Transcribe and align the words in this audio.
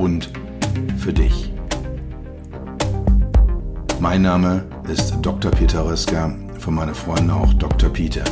und 0.00 0.30
für 0.98 1.12
dich. 1.12 1.52
Mein 4.00 4.22
Name 4.22 4.64
ist 4.90 5.14
Dr. 5.20 5.50
Peter 5.50 5.84
Röska, 5.84 6.34
von 6.58 6.74
meinen 6.74 6.94
Freunden 6.94 7.30
auch 7.30 7.52
Dr. 7.54 7.90
Peter. 7.90 8.24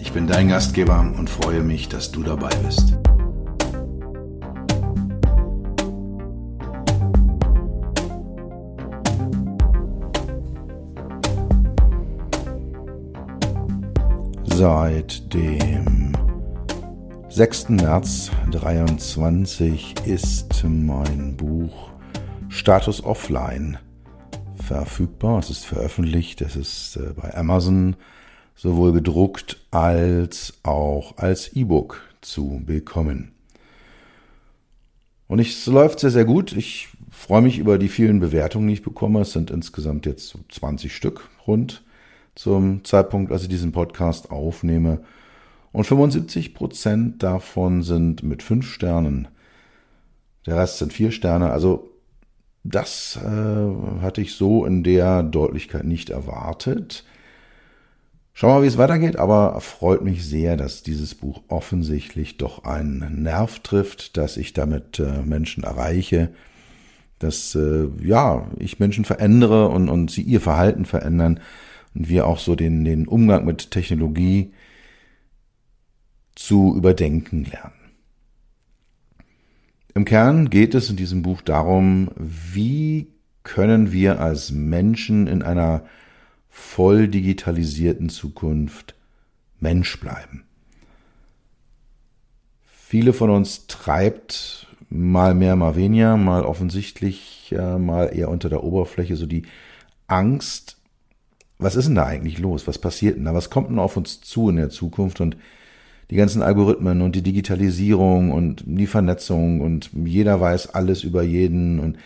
Ich 0.00 0.12
bin 0.12 0.26
dein 0.26 0.48
Gastgeber 0.48 1.00
und 1.00 1.30
freue 1.30 1.62
mich, 1.62 1.88
dass 1.88 2.10
du 2.10 2.22
dabei 2.22 2.50
bist. 2.64 2.96
Seit 14.46 15.32
dem 15.32 16.07
6. 17.38 17.68
März 17.68 18.32
23 18.50 19.94
ist 20.04 20.64
mein 20.64 21.36
Buch 21.36 21.90
Status 22.48 23.04
Offline 23.04 23.78
verfügbar. 24.56 25.38
Es 25.38 25.48
ist 25.48 25.64
veröffentlicht, 25.64 26.40
es 26.40 26.56
ist 26.56 26.96
äh, 26.96 27.12
bei 27.14 27.32
Amazon 27.36 27.94
sowohl 28.56 28.92
gedruckt 28.92 29.56
als 29.70 30.54
auch 30.64 31.16
als 31.16 31.54
E-Book 31.54 32.02
zu 32.22 32.60
bekommen. 32.66 33.30
Und 35.28 35.38
es 35.38 35.64
läuft 35.66 36.00
sehr, 36.00 36.10
sehr 36.10 36.24
gut. 36.24 36.50
Ich 36.50 36.88
freue 37.08 37.42
mich 37.42 37.60
über 37.60 37.78
die 37.78 37.88
vielen 37.88 38.18
Bewertungen, 38.18 38.66
die 38.66 38.74
ich 38.74 38.82
bekomme. 38.82 39.20
Es 39.20 39.32
sind 39.32 39.52
insgesamt 39.52 40.06
jetzt 40.06 40.36
20 40.48 40.92
Stück 40.92 41.30
rund 41.46 41.84
zum 42.34 42.82
Zeitpunkt, 42.82 43.30
als 43.30 43.42
ich 43.42 43.48
diesen 43.48 43.70
Podcast 43.70 44.32
aufnehme. 44.32 45.04
Und 45.72 45.84
75 45.84 46.54
Prozent 46.54 47.22
davon 47.22 47.82
sind 47.82 48.22
mit 48.22 48.42
fünf 48.42 48.72
Sternen. 48.72 49.28
Der 50.46 50.56
Rest 50.56 50.78
sind 50.78 50.92
vier 50.92 51.10
Sterne. 51.10 51.50
Also 51.50 51.90
das 52.64 53.18
äh, 53.22 54.00
hatte 54.02 54.20
ich 54.20 54.34
so 54.34 54.64
in 54.64 54.82
der 54.82 55.22
Deutlichkeit 55.22 55.84
nicht 55.84 56.10
erwartet. 56.10 57.04
Schauen 58.32 58.50
wir 58.50 58.54
mal, 58.58 58.62
wie 58.62 58.68
es 58.68 58.78
weitergeht, 58.78 59.16
aber 59.16 59.60
freut 59.60 60.02
mich 60.02 60.24
sehr, 60.24 60.56
dass 60.56 60.82
dieses 60.82 61.14
Buch 61.14 61.42
offensichtlich 61.48 62.36
doch 62.36 62.64
einen 62.64 63.22
Nerv 63.22 63.60
trifft, 63.60 64.16
dass 64.16 64.36
ich 64.36 64.52
damit 64.52 65.00
äh, 65.00 65.22
Menschen 65.24 65.64
erreiche, 65.64 66.30
dass 67.18 67.54
äh, 67.56 67.88
ja 68.00 68.46
ich 68.58 68.78
Menschen 68.78 69.04
verändere 69.04 69.68
und, 69.68 69.88
und 69.88 70.10
sie 70.10 70.22
ihr 70.22 70.40
Verhalten 70.40 70.84
verändern 70.84 71.40
und 71.94 72.08
wir 72.08 72.26
auch 72.26 72.38
so 72.38 72.54
den, 72.54 72.84
den 72.84 73.08
Umgang 73.08 73.44
mit 73.44 73.72
Technologie 73.72 74.52
zu 76.38 76.72
überdenken 76.76 77.44
lernen. 77.44 77.72
Im 79.94 80.04
Kern 80.04 80.50
geht 80.50 80.76
es 80.76 80.88
in 80.88 80.94
diesem 80.96 81.22
Buch 81.22 81.42
darum, 81.42 82.10
wie 82.16 83.08
können 83.42 83.90
wir 83.90 84.20
als 84.20 84.52
Menschen 84.52 85.26
in 85.26 85.42
einer 85.42 85.82
voll 86.48 87.08
digitalisierten 87.08 88.08
Zukunft 88.08 88.94
Mensch 89.58 89.98
bleiben. 89.98 90.44
Viele 92.64 93.12
von 93.12 93.30
uns 93.30 93.66
treibt 93.66 94.68
mal 94.88 95.34
mehr, 95.34 95.56
mal 95.56 95.74
weniger, 95.74 96.16
mal 96.16 96.44
offensichtlich, 96.44 97.52
mal 97.52 98.16
eher 98.16 98.28
unter 98.28 98.48
der 98.48 98.62
Oberfläche 98.62 99.16
so 99.16 99.26
die 99.26 99.42
Angst, 100.06 100.76
was 101.58 101.74
ist 101.74 101.86
denn 101.88 101.96
da 101.96 102.04
eigentlich 102.04 102.38
los? 102.38 102.68
Was 102.68 102.78
passiert 102.78 103.16
denn 103.16 103.24
da? 103.24 103.34
Was 103.34 103.50
kommt 103.50 103.70
denn 103.70 103.80
auf 103.80 103.96
uns 103.96 104.20
zu 104.20 104.48
in 104.50 104.56
der 104.56 104.70
Zukunft? 104.70 105.20
Und 105.20 105.36
die 106.10 106.16
ganzen 106.16 106.42
Algorithmen 106.42 107.02
und 107.02 107.14
die 107.14 107.22
Digitalisierung 107.22 108.30
und 108.30 108.62
die 108.66 108.86
Vernetzung 108.86 109.60
und 109.60 109.90
jeder 109.92 110.40
weiß 110.40 110.74
alles 110.74 111.04
über 111.04 111.22
jeden 111.22 111.80
und 111.80 111.98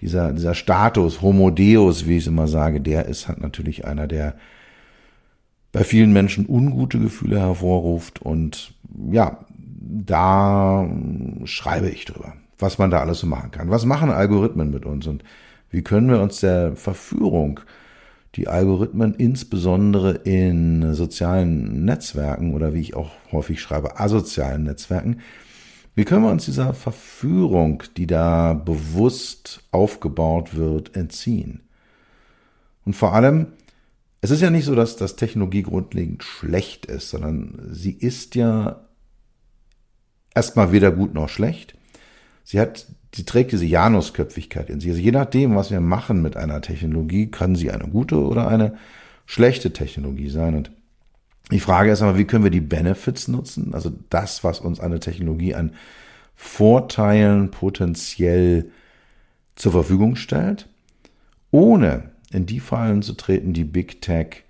dieser, 0.00 0.32
dieser 0.32 0.54
Status, 0.54 1.22
Homo 1.22 1.50
Deus, 1.50 2.06
wie 2.06 2.16
ich 2.16 2.24
es 2.24 2.26
immer 2.26 2.48
sage, 2.48 2.80
der 2.80 3.06
ist 3.06 3.28
halt 3.28 3.40
natürlich 3.40 3.84
einer, 3.84 4.08
der 4.08 4.34
bei 5.70 5.84
vielen 5.84 6.12
Menschen 6.12 6.46
ungute 6.48 6.98
Gefühle 6.98 7.38
hervorruft 7.38 8.20
und 8.20 8.74
ja, 9.10 9.38
da 9.58 10.88
schreibe 11.44 11.88
ich 11.88 12.04
drüber, 12.04 12.34
was 12.58 12.78
man 12.78 12.90
da 12.90 13.00
alles 13.00 13.20
so 13.20 13.26
machen 13.26 13.50
kann. 13.50 13.70
Was 13.70 13.84
machen 13.84 14.10
Algorithmen 14.10 14.70
mit 14.70 14.84
uns 14.84 15.06
und 15.06 15.22
wie 15.70 15.82
können 15.82 16.08
wir 16.08 16.20
uns 16.20 16.40
der 16.40 16.74
Verführung 16.76 17.60
die 18.34 18.48
Algorithmen 18.48 19.14
insbesondere 19.14 20.12
in 20.12 20.94
sozialen 20.94 21.84
Netzwerken 21.84 22.54
oder 22.54 22.72
wie 22.72 22.80
ich 22.80 22.94
auch 22.94 23.10
häufig 23.30 23.60
schreibe, 23.60 24.00
asozialen 24.00 24.62
Netzwerken, 24.64 25.20
wie 25.94 26.04
können 26.04 26.24
wir 26.24 26.30
uns 26.30 26.46
dieser 26.46 26.72
Verführung, 26.72 27.82
die 27.98 28.06
da 28.06 28.54
bewusst 28.54 29.62
aufgebaut 29.70 30.56
wird, 30.56 30.96
entziehen? 30.96 31.60
Und 32.86 32.96
vor 32.96 33.12
allem, 33.12 33.48
es 34.22 34.30
ist 34.30 34.40
ja 34.40 34.50
nicht 34.50 34.64
so, 34.64 34.74
dass 34.74 34.96
das 34.96 35.16
Technologie 35.16 35.62
grundlegend 35.62 36.24
schlecht 36.24 36.86
ist, 36.86 37.10
sondern 37.10 37.68
sie 37.70 37.92
ist 37.92 38.34
ja 38.34 38.88
erstmal 40.34 40.72
weder 40.72 40.90
gut 40.90 41.12
noch 41.12 41.28
schlecht. 41.28 41.74
Sie 42.44 42.58
hat 42.58 42.86
sie 43.14 43.24
trägt 43.24 43.52
diese 43.52 43.66
Janusköpfigkeit 43.66 44.70
in 44.70 44.80
sich. 44.80 44.90
Also 44.90 45.02
je 45.02 45.12
nachdem, 45.12 45.54
was 45.54 45.70
wir 45.70 45.80
machen 45.80 46.22
mit 46.22 46.36
einer 46.36 46.60
Technologie, 46.60 47.30
kann 47.30 47.54
sie 47.54 47.70
eine 47.70 47.88
gute 47.88 48.16
oder 48.16 48.48
eine 48.48 48.76
schlechte 49.26 49.72
Technologie 49.72 50.30
sein. 50.30 50.54
Und 50.54 50.70
die 51.50 51.60
Frage 51.60 51.90
ist 51.90 52.02
aber, 52.02 52.18
wie 52.18 52.24
können 52.24 52.44
wir 52.44 52.50
die 52.50 52.60
Benefits 52.60 53.28
nutzen? 53.28 53.74
Also 53.74 53.92
das, 54.10 54.44
was 54.44 54.60
uns 54.60 54.80
eine 54.80 55.00
Technologie 55.00 55.54
an 55.54 55.72
Vorteilen 56.34 57.50
potenziell 57.50 58.70
zur 59.54 59.72
Verfügung 59.72 60.16
stellt, 60.16 60.68
ohne 61.50 62.10
in 62.32 62.46
die 62.46 62.60
Fallen 62.60 63.02
zu 63.02 63.12
treten, 63.12 63.52
die 63.52 63.64
Big 63.64 64.00
Tech 64.00 64.44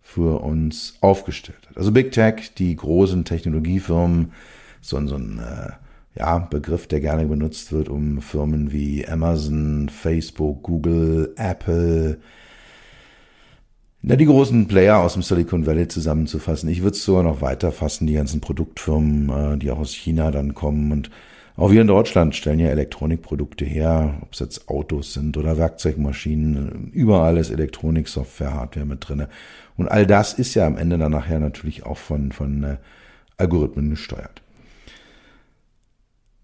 für 0.00 0.40
uns 0.40 0.96
aufgestellt 1.00 1.68
hat. 1.68 1.76
Also 1.76 1.92
Big 1.92 2.12
Tech, 2.12 2.54
die 2.56 2.74
großen 2.74 3.24
Technologiefirmen, 3.24 4.32
so, 4.80 5.06
so 5.06 5.16
ein 5.16 5.38
äh, 5.38 5.72
ja, 6.14 6.38
Begriff, 6.38 6.86
der 6.86 7.00
gerne 7.00 7.26
benutzt 7.26 7.72
wird, 7.72 7.88
um 7.88 8.20
Firmen 8.20 8.72
wie 8.72 9.06
Amazon, 9.06 9.88
Facebook, 9.88 10.62
Google, 10.62 11.32
Apple, 11.36 12.18
na, 14.04 14.16
die 14.16 14.26
großen 14.26 14.66
Player 14.66 14.98
aus 14.98 15.12
dem 15.12 15.22
Silicon 15.22 15.64
Valley 15.64 15.86
zusammenzufassen. 15.86 16.68
Ich 16.68 16.82
würde 16.82 16.96
es 16.96 17.04
sogar 17.04 17.22
noch 17.22 17.40
weiter 17.40 17.70
fassen, 17.70 18.08
die 18.08 18.14
ganzen 18.14 18.40
Produktfirmen, 18.40 19.28
äh, 19.54 19.58
die 19.58 19.70
auch 19.70 19.78
aus 19.78 19.94
China 19.94 20.32
dann 20.32 20.54
kommen. 20.54 20.90
Und 20.90 21.08
auch 21.56 21.70
wir 21.70 21.80
in 21.82 21.86
Deutschland 21.86 22.34
stellen 22.34 22.58
ja 22.58 22.66
Elektronikprodukte 22.68 23.64
her, 23.64 24.16
ob 24.22 24.32
es 24.32 24.40
jetzt 24.40 24.68
Autos 24.68 25.12
sind 25.12 25.36
oder 25.36 25.56
Werkzeugmaschinen. 25.56 26.90
Überall 26.92 27.36
ist 27.36 27.50
Elektronik, 27.50 28.08
Software, 28.08 28.54
Hardware 28.54 28.86
mit 28.86 29.08
drinne. 29.08 29.28
Und 29.76 29.86
all 29.86 30.04
das 30.04 30.34
ist 30.34 30.54
ja 30.54 30.66
am 30.66 30.76
Ende 30.76 30.98
dann 30.98 31.12
nachher 31.12 31.38
natürlich 31.38 31.86
auch 31.86 31.98
von, 31.98 32.32
von 32.32 32.64
äh, 32.64 32.76
Algorithmen 33.36 33.90
gesteuert. 33.90 34.41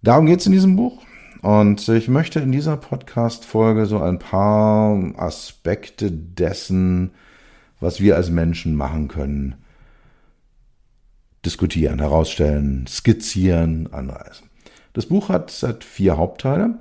Darum 0.02 0.26
geht 0.26 0.40
es 0.40 0.46
in 0.46 0.52
diesem 0.52 0.76
Buch. 0.76 1.02
Und 1.42 1.88
ich 1.88 2.08
möchte 2.08 2.40
in 2.40 2.52
dieser 2.52 2.76
Podcast-Folge 2.76 3.86
so 3.86 4.00
ein 4.00 4.18
paar 4.18 4.98
Aspekte 5.16 6.10
dessen, 6.10 7.12
was 7.80 8.00
wir 8.00 8.16
als 8.16 8.30
Menschen 8.30 8.74
machen 8.74 9.08
können, 9.08 9.54
diskutieren, 11.44 12.00
herausstellen, 12.00 12.86
skizzieren, 12.88 13.92
anreißen. 13.92 14.48
Das 14.94 15.06
Buch 15.06 15.28
hat, 15.28 15.52
hat 15.62 15.84
vier 15.84 16.16
Hauptteile. 16.16 16.78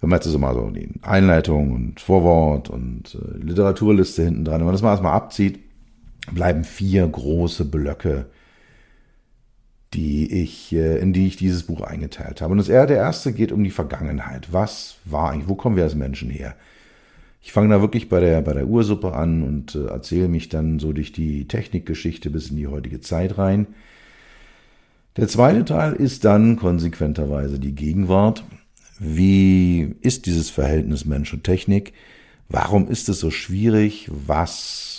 Wenn 0.00 0.10
man 0.10 0.18
jetzt 0.18 0.28
so 0.28 0.38
mal 0.38 0.54
so 0.54 0.70
die 0.70 0.90
Einleitung 1.02 1.72
und 1.72 2.00
Vorwort 2.00 2.70
und 2.70 3.16
äh, 3.16 3.38
Literaturliste 3.38 4.22
hinten 4.22 4.44
dran, 4.44 4.60
wenn 4.60 4.66
man 4.66 4.74
das 4.74 4.82
mal 4.82 4.92
erstmal 4.92 5.14
abzieht, 5.14 5.58
bleiben 6.32 6.62
vier 6.62 7.06
große 7.06 7.64
Blöcke 7.64 8.26
die 9.94 10.42
ich, 10.42 10.72
äh, 10.72 10.98
in 10.98 11.12
die 11.12 11.26
ich 11.26 11.36
dieses 11.36 11.62
Buch 11.62 11.80
eingeteilt 11.80 12.40
habe. 12.40 12.52
Und 12.52 12.58
das, 12.58 12.66
der 12.66 12.88
erste 12.88 13.32
geht 13.32 13.52
um 13.52 13.64
die 13.64 13.70
Vergangenheit. 13.70 14.52
Was 14.52 14.96
war 15.04 15.30
eigentlich, 15.30 15.48
wo 15.48 15.54
kommen 15.54 15.76
wir 15.76 15.84
als 15.84 15.94
Menschen 15.94 16.30
her? 16.30 16.54
Ich 17.42 17.52
fange 17.52 17.70
da 17.70 17.80
wirklich 17.80 18.08
bei 18.08 18.20
der, 18.20 18.42
bei 18.42 18.52
der 18.52 18.66
Ursuppe 18.66 19.14
an 19.14 19.42
und 19.42 19.74
äh, 19.74 19.86
erzähle 19.86 20.28
mich 20.28 20.48
dann 20.48 20.78
so 20.78 20.92
durch 20.92 21.12
die 21.12 21.48
Technikgeschichte 21.48 22.30
bis 22.30 22.50
in 22.50 22.56
die 22.56 22.66
heutige 22.66 23.00
Zeit 23.00 23.38
rein. 23.38 23.66
Der 25.16 25.28
zweite 25.28 25.64
Teil 25.64 25.94
ist 25.94 26.24
dann 26.24 26.56
konsequenterweise 26.56 27.58
die 27.58 27.74
Gegenwart. 27.74 28.44
wie 29.00 29.94
ist 30.00 30.26
dieses 30.26 30.50
Verhältnis 30.50 31.04
Mensch 31.04 31.32
und 31.32 31.44
Technik? 31.44 31.92
Warum 32.48 32.88
ist 32.88 33.08
es 33.08 33.20
so 33.20 33.30
schwierig? 33.30 34.10
Was, 34.10 34.97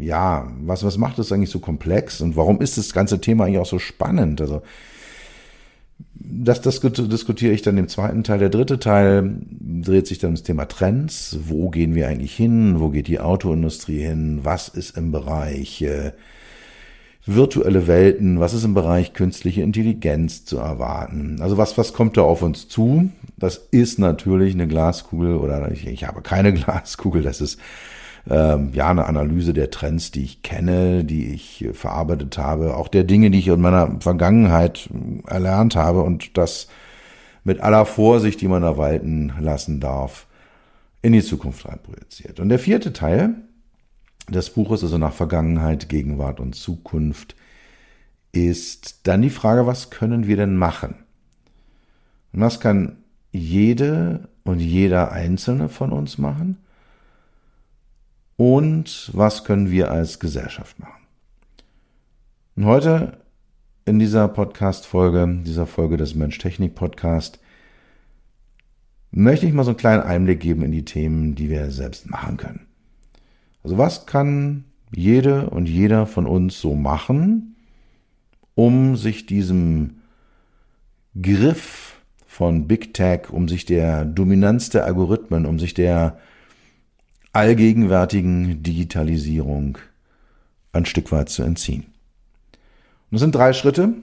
ja, 0.00 0.50
was, 0.60 0.84
was 0.84 0.98
macht 0.98 1.18
es 1.18 1.32
eigentlich 1.32 1.50
so 1.50 1.58
komplex? 1.58 2.20
Und 2.20 2.36
warum 2.36 2.60
ist 2.60 2.78
das 2.78 2.92
ganze 2.92 3.20
Thema 3.20 3.44
eigentlich 3.44 3.58
auch 3.58 3.66
so 3.66 3.78
spannend? 3.78 4.40
Also, 4.40 4.62
das, 6.14 6.60
das 6.60 6.80
diskutiere 6.80 7.52
ich 7.52 7.62
dann 7.62 7.78
im 7.78 7.88
zweiten 7.88 8.24
Teil. 8.24 8.38
Der 8.38 8.50
dritte 8.50 8.78
Teil 8.78 9.36
dreht 9.50 10.06
sich 10.06 10.18
dann 10.18 10.30
ums 10.30 10.42
Thema 10.42 10.66
Trends. 10.66 11.38
Wo 11.44 11.70
gehen 11.70 11.94
wir 11.94 12.08
eigentlich 12.08 12.34
hin? 12.34 12.80
Wo 12.80 12.90
geht 12.90 13.08
die 13.08 13.20
Autoindustrie 13.20 14.00
hin? 14.00 14.40
Was 14.42 14.68
ist 14.68 14.96
im 14.96 15.12
Bereich 15.12 15.82
äh, 15.82 16.12
virtuelle 17.28 17.86
Welten, 17.86 18.40
was 18.40 18.54
ist 18.54 18.64
im 18.64 18.72
Bereich 18.72 19.12
künstliche 19.12 19.60
Intelligenz 19.60 20.46
zu 20.46 20.56
erwarten. 20.56 21.36
Also 21.40 21.58
was, 21.58 21.76
was 21.76 21.92
kommt 21.92 22.16
da 22.16 22.22
auf 22.22 22.40
uns 22.40 22.68
zu? 22.68 23.10
Das 23.36 23.68
ist 23.70 23.98
natürlich 23.98 24.54
eine 24.54 24.66
Glaskugel 24.66 25.36
oder 25.36 25.70
ich, 25.70 25.86
ich 25.86 26.04
habe 26.04 26.22
keine 26.22 26.52
Glaskugel, 26.54 27.22
das 27.22 27.40
ist 27.42 27.60
ähm, 28.28 28.70
ja 28.72 28.90
eine 28.90 29.06
Analyse 29.06 29.52
der 29.52 29.70
Trends, 29.70 30.10
die 30.10 30.24
ich 30.24 30.42
kenne, 30.42 31.04
die 31.04 31.32
ich 31.32 31.68
verarbeitet 31.72 32.38
habe, 32.38 32.76
auch 32.76 32.88
der 32.88 33.04
Dinge, 33.04 33.30
die 33.30 33.38
ich 33.38 33.48
in 33.48 33.60
meiner 33.60 34.00
Vergangenheit 34.00 34.88
erlernt 35.26 35.76
habe 35.76 36.02
und 36.02 36.36
das 36.36 36.68
mit 37.44 37.60
aller 37.60 37.86
Vorsicht, 37.86 38.40
die 38.40 38.48
man 38.48 38.62
da 38.62 38.76
walten 38.76 39.32
lassen 39.40 39.80
darf, 39.80 40.26
in 41.00 41.12
die 41.12 41.22
Zukunft 41.22 41.66
rein 41.66 41.78
projiziert. 41.82 42.40
Und 42.40 42.50
der 42.50 42.58
vierte 42.58 42.92
Teil, 42.92 43.36
des 44.28 44.50
Buches, 44.50 44.82
also 44.82 44.98
nach 44.98 45.12
Vergangenheit, 45.12 45.88
Gegenwart 45.88 46.40
und 46.40 46.54
Zukunft, 46.54 47.34
ist 48.32 49.06
dann 49.06 49.22
die 49.22 49.30
Frage, 49.30 49.66
was 49.66 49.90
können 49.90 50.26
wir 50.26 50.36
denn 50.36 50.56
machen? 50.56 50.96
Und 52.32 52.40
was 52.40 52.60
kann 52.60 52.98
jede 53.32 54.28
und 54.44 54.60
jeder 54.60 55.12
Einzelne 55.12 55.68
von 55.68 55.92
uns 55.92 56.18
machen? 56.18 56.58
Und 58.38 59.10
was 59.14 59.42
können 59.42 59.68
wir 59.68 59.90
als 59.90 60.20
Gesellschaft 60.20 60.78
machen? 60.78 61.02
Und 62.54 62.66
heute 62.66 63.18
in 63.84 63.98
dieser 63.98 64.28
Podcast-Folge, 64.28 65.40
dieser 65.44 65.66
Folge 65.66 65.96
des 65.96 66.14
Mensch-Technik-Podcast, 66.14 67.40
möchte 69.10 69.44
ich 69.44 69.52
mal 69.52 69.64
so 69.64 69.70
einen 69.70 69.76
kleinen 69.76 70.04
Einblick 70.04 70.38
geben 70.38 70.62
in 70.62 70.70
die 70.70 70.84
Themen, 70.84 71.34
die 71.34 71.50
wir 71.50 71.72
selbst 71.72 72.08
machen 72.08 72.36
können. 72.36 72.68
Also 73.64 73.76
was 73.76 74.06
kann 74.06 74.62
jede 74.94 75.50
und 75.50 75.68
jeder 75.68 76.06
von 76.06 76.28
uns 76.28 76.60
so 76.60 76.76
machen, 76.76 77.56
um 78.54 78.94
sich 78.94 79.26
diesem 79.26 79.96
Griff 81.20 82.00
von 82.28 82.68
Big 82.68 82.94
Tech, 82.94 83.30
um 83.30 83.48
sich 83.48 83.64
der 83.64 84.04
Dominanz 84.04 84.70
der 84.70 84.84
Algorithmen, 84.84 85.44
um 85.44 85.58
sich 85.58 85.74
der 85.74 86.18
allgegenwärtigen 87.32 88.62
Digitalisierung 88.62 89.78
ein 90.72 90.86
Stück 90.86 91.12
weit 91.12 91.28
zu 91.28 91.42
entziehen. 91.42 91.84
Und 91.84 93.12
das 93.12 93.20
sind 93.20 93.34
drei 93.34 93.52
Schritte, 93.52 93.94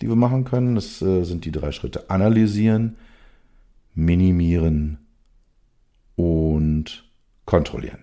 die 0.00 0.08
wir 0.08 0.16
machen 0.16 0.44
können. 0.44 0.74
Das 0.74 1.02
äh, 1.02 1.24
sind 1.24 1.44
die 1.44 1.52
drei 1.52 1.72
Schritte 1.72 2.10
analysieren, 2.10 2.96
minimieren 3.94 4.98
und 6.16 7.04
kontrollieren. 7.44 8.00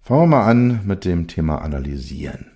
Fangen 0.00 0.22
wir 0.22 0.26
mal 0.26 0.46
an 0.50 0.86
mit 0.86 1.04
dem 1.04 1.28
Thema 1.28 1.62
Analysieren. 1.62 2.46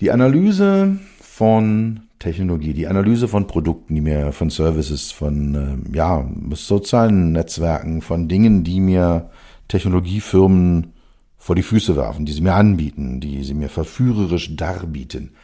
Die 0.00 0.10
Analyse 0.10 0.98
von 1.20 2.03
Technologie, 2.24 2.72
die 2.72 2.86
Analyse 2.86 3.28
von 3.28 3.46
Produkten, 3.46 3.94
die 3.94 4.00
mir 4.00 4.32
von 4.32 4.48
Services, 4.48 5.12
von 5.12 5.54
äh, 5.92 5.96
ja, 5.96 6.26
sozialen 6.52 7.32
Netzwerken, 7.32 8.00
von 8.00 8.28
Dingen, 8.28 8.64
die 8.64 8.80
mir 8.80 9.28
Technologiefirmen 9.68 10.94
vor 11.36 11.54
die 11.54 11.62
Füße 11.62 11.96
werfen, 11.96 12.24
die 12.24 12.32
sie 12.32 12.40
mir 12.40 12.54
anbieten, 12.54 13.20
die 13.20 13.44
sie 13.44 13.52
mir 13.52 13.68
verführerisch 13.68 14.56
darbieten. 14.56 15.34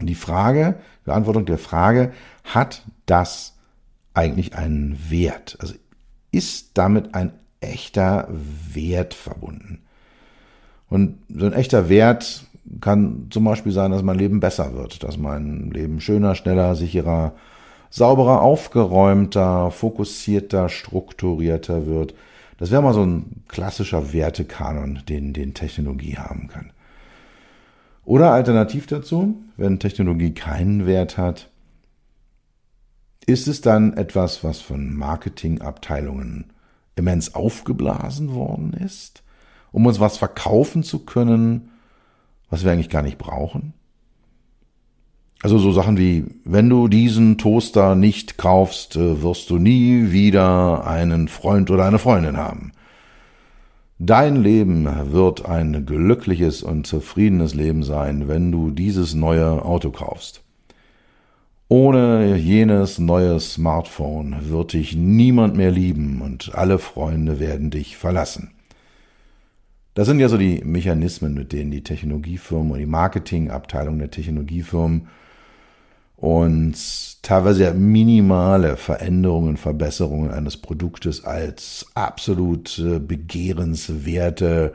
Die 0.00 0.16
Frage, 0.16 0.80
Beantwortung 1.04 1.46
der 1.46 1.58
Frage, 1.58 2.12
hat 2.42 2.82
das 3.06 3.54
eigentlich 4.12 4.56
einen 4.56 4.98
Wert? 5.08 5.56
Also 5.60 5.74
ist 6.32 6.72
damit 6.74 7.14
ein 7.14 7.32
echter 7.60 8.28
Wert 8.72 9.14
verbunden. 9.14 9.82
Und 10.88 11.18
so 11.28 11.46
ein 11.46 11.52
echter 11.52 11.88
Wert 11.88 12.44
kann 12.80 13.28
zum 13.30 13.44
Beispiel 13.44 13.72
sein, 13.72 13.90
dass 13.90 14.02
mein 14.02 14.18
Leben 14.18 14.40
besser 14.40 14.74
wird, 14.74 15.02
dass 15.02 15.16
mein 15.16 15.70
Leben 15.70 16.00
schöner, 16.00 16.34
schneller, 16.34 16.74
sicherer, 16.74 17.32
sauberer, 17.90 18.42
aufgeräumter, 18.42 19.70
fokussierter, 19.70 20.68
strukturierter 20.68 21.86
wird. 21.86 22.14
Das 22.58 22.70
wäre 22.70 22.82
mal 22.82 22.94
so 22.94 23.04
ein 23.04 23.44
klassischer 23.48 24.12
Wertekanon, 24.12 25.02
den, 25.08 25.32
den 25.32 25.54
Technologie 25.54 26.16
haben 26.16 26.48
kann. 26.48 26.72
Oder 28.04 28.32
alternativ 28.32 28.86
dazu, 28.86 29.42
wenn 29.56 29.80
Technologie 29.80 30.32
keinen 30.32 30.86
Wert 30.86 31.18
hat, 31.18 31.50
ist 33.26 33.48
es 33.48 33.60
dann 33.60 33.94
etwas, 33.94 34.44
was 34.44 34.60
von 34.60 34.94
Marketingabteilungen 34.94 36.52
immens 36.94 37.34
aufgeblasen 37.34 38.34
worden 38.34 38.72
ist, 38.72 39.22
um 39.72 39.84
uns 39.86 40.00
was 40.00 40.16
verkaufen 40.16 40.82
zu 40.84 41.00
können, 41.00 41.70
was 42.50 42.64
wir 42.64 42.72
eigentlich 42.72 42.90
gar 42.90 43.02
nicht 43.02 43.18
brauchen? 43.18 43.74
Also 45.42 45.58
so 45.58 45.70
Sachen 45.70 45.98
wie, 45.98 46.24
wenn 46.44 46.68
du 46.68 46.88
diesen 46.88 47.38
Toaster 47.38 47.94
nicht 47.94 48.38
kaufst, 48.38 48.96
äh, 48.96 49.22
wirst 49.22 49.50
du 49.50 49.58
nie 49.58 50.10
wieder 50.10 50.86
einen 50.86 51.28
Freund 51.28 51.70
oder 51.70 51.84
eine 51.84 51.98
Freundin 51.98 52.36
haben. 52.36 52.72
Dein 53.98 54.42
Leben 54.42 54.86
wird 55.12 55.46
ein 55.46 55.86
glückliches 55.86 56.62
und 56.62 56.86
zufriedenes 56.86 57.54
Leben 57.54 57.82
sein, 57.82 58.28
wenn 58.28 58.52
du 58.52 58.70
dieses 58.70 59.14
neue 59.14 59.64
Auto 59.64 59.90
kaufst. 59.90 60.42
Ohne 61.68 62.36
jenes 62.36 62.98
neue 62.98 63.40
Smartphone 63.40 64.50
wird 64.50 64.74
dich 64.74 64.94
niemand 64.94 65.56
mehr 65.56 65.70
lieben 65.70 66.20
und 66.20 66.54
alle 66.54 66.78
Freunde 66.78 67.40
werden 67.40 67.70
dich 67.70 67.96
verlassen. 67.96 68.50
Das 69.96 70.06
sind 70.06 70.20
ja 70.20 70.28
so 70.28 70.36
die 70.36 70.60
Mechanismen, 70.62 71.32
mit 71.32 71.54
denen 71.54 71.70
die 71.70 71.82
Technologiefirmen 71.82 72.70
und 72.72 72.78
die 72.78 72.84
Marketingabteilung 72.84 73.98
der 73.98 74.10
Technologiefirmen 74.10 75.08
uns 76.16 77.18
teilweise 77.22 77.72
minimale 77.72 78.76
Veränderungen, 78.76 79.56
Verbesserungen 79.56 80.30
eines 80.30 80.58
Produktes 80.58 81.24
als 81.24 81.86
absolut 81.94 82.78
begehrenswerte, 83.08 84.74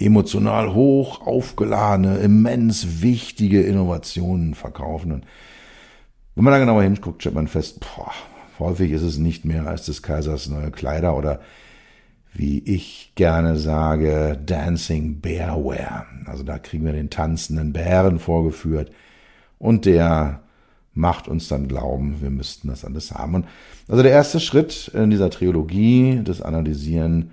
emotional 0.00 0.74
hoch 0.74 1.24
aufgeladene, 1.24 2.18
immens 2.18 3.02
wichtige 3.02 3.62
Innovationen 3.62 4.54
verkaufen. 4.54 5.12
Und 5.12 5.24
wenn 6.34 6.42
man 6.42 6.52
da 6.52 6.58
genauer 6.58 6.82
hinguckt, 6.82 7.22
stellt 7.22 7.36
man 7.36 7.46
fest, 7.46 7.78
boah, 7.78 8.10
häufig 8.58 8.90
ist 8.90 9.02
es 9.02 9.16
nicht 9.16 9.44
mehr 9.44 9.68
als 9.68 9.86
des 9.86 10.02
Kaisers 10.02 10.48
neue 10.48 10.72
Kleider 10.72 11.16
oder 11.16 11.38
wie 12.38 12.58
ich 12.60 13.12
gerne 13.14 13.56
sage, 13.56 14.38
Dancing 14.44 15.20
Bearware. 15.20 16.06
Also 16.26 16.42
da 16.42 16.58
kriegen 16.58 16.84
wir 16.84 16.92
den 16.92 17.10
tanzenden 17.10 17.72
Bären 17.72 18.18
vorgeführt 18.18 18.90
und 19.58 19.84
der 19.84 20.42
macht 20.92 21.28
uns 21.28 21.48
dann 21.48 21.68
glauben, 21.68 22.22
wir 22.22 22.30
müssten 22.30 22.68
das 22.68 22.84
alles 22.84 23.12
haben. 23.12 23.34
Und 23.34 23.46
also 23.88 24.02
der 24.02 24.12
erste 24.12 24.40
Schritt 24.40 24.88
in 24.88 25.10
dieser 25.10 25.30
Trilogie 25.30 26.22
des 26.22 26.40
Analysieren 26.40 27.32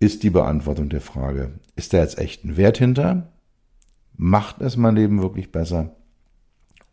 ist 0.00 0.22
die 0.22 0.30
Beantwortung 0.30 0.88
der 0.88 1.00
Frage, 1.00 1.50
ist 1.76 1.92
da 1.92 1.98
jetzt 1.98 2.18
echt 2.18 2.44
ein 2.44 2.56
Wert 2.56 2.78
hinter? 2.78 3.28
Macht 4.16 4.60
es 4.60 4.76
mein 4.76 4.96
Leben 4.96 5.20
wirklich 5.22 5.52
besser? 5.52 5.92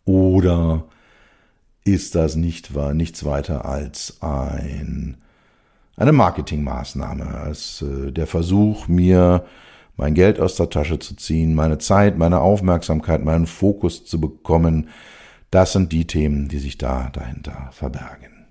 Oder 0.03 0.85
ist 1.83 2.15
das 2.15 2.35
nicht, 2.35 2.71
nichts 2.93 3.25
weiter 3.25 3.65
als 3.65 4.21
ein, 4.21 5.17
eine 5.97 6.11
Marketingmaßnahme, 6.11 7.25
als 7.25 7.81
äh, 7.81 8.11
der 8.11 8.27
Versuch, 8.27 8.87
mir 8.87 9.45
mein 9.97 10.13
Geld 10.13 10.39
aus 10.39 10.55
der 10.55 10.69
Tasche 10.69 10.99
zu 10.99 11.15
ziehen, 11.15 11.55
meine 11.55 11.77
Zeit, 11.77 12.17
meine 12.17 12.41
Aufmerksamkeit, 12.41 13.23
meinen 13.23 13.47
Fokus 13.47 14.05
zu 14.05 14.19
bekommen. 14.19 14.89
Das 15.51 15.71
sind 15.71 15.91
die 15.91 16.05
Themen, 16.05 16.49
die 16.49 16.59
sich 16.59 16.77
da 16.77 17.09
dahinter 17.13 17.69
verbergen. 17.71 18.45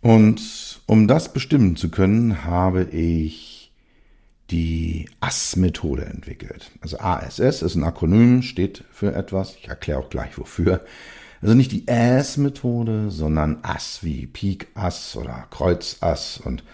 Und 0.00 0.80
um 0.86 1.06
das 1.06 1.32
bestimmen 1.32 1.76
zu 1.76 1.90
können, 1.90 2.44
habe 2.44 2.84
ich 2.84 3.72
die 4.50 5.08
ASS-Methode 5.20 6.06
entwickelt. 6.06 6.72
Also 6.80 6.98
ASS 6.98 7.62
ist 7.62 7.74
ein 7.74 7.84
Akronym, 7.84 8.42
steht 8.42 8.84
für 8.90 9.14
etwas. 9.14 9.54
Ich 9.56 9.68
erkläre 9.68 10.00
auch 10.00 10.08
gleich 10.08 10.38
wofür. 10.38 10.80
Also 11.42 11.54
nicht 11.54 11.72
die 11.72 11.88
ASS-Methode, 11.88 13.10
sondern 13.10 13.58
ASS 13.62 14.02
wie 14.02 14.26
Peak 14.26 14.68
ASS 14.74 15.16
oder 15.16 15.46
Kreuz 15.50 15.96
ASS. 16.00 16.38
Und 16.38 16.64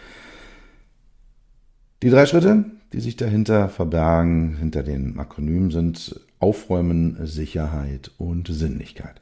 die 2.03 2.11
drei 2.11 2.27
Schritte, 2.27 2.65
die 2.93 3.01
sich 3.01 3.17
dahinter 3.17 3.69
verbergen, 3.69 4.57
hinter 4.57 4.83
den 4.83 5.19
Akronymen 5.19 5.71
sind 5.71 6.21
Aufräumen, 6.39 7.27
Sicherheit 7.27 8.11
und 8.19 8.49
Sinnlichkeit. 8.49 9.21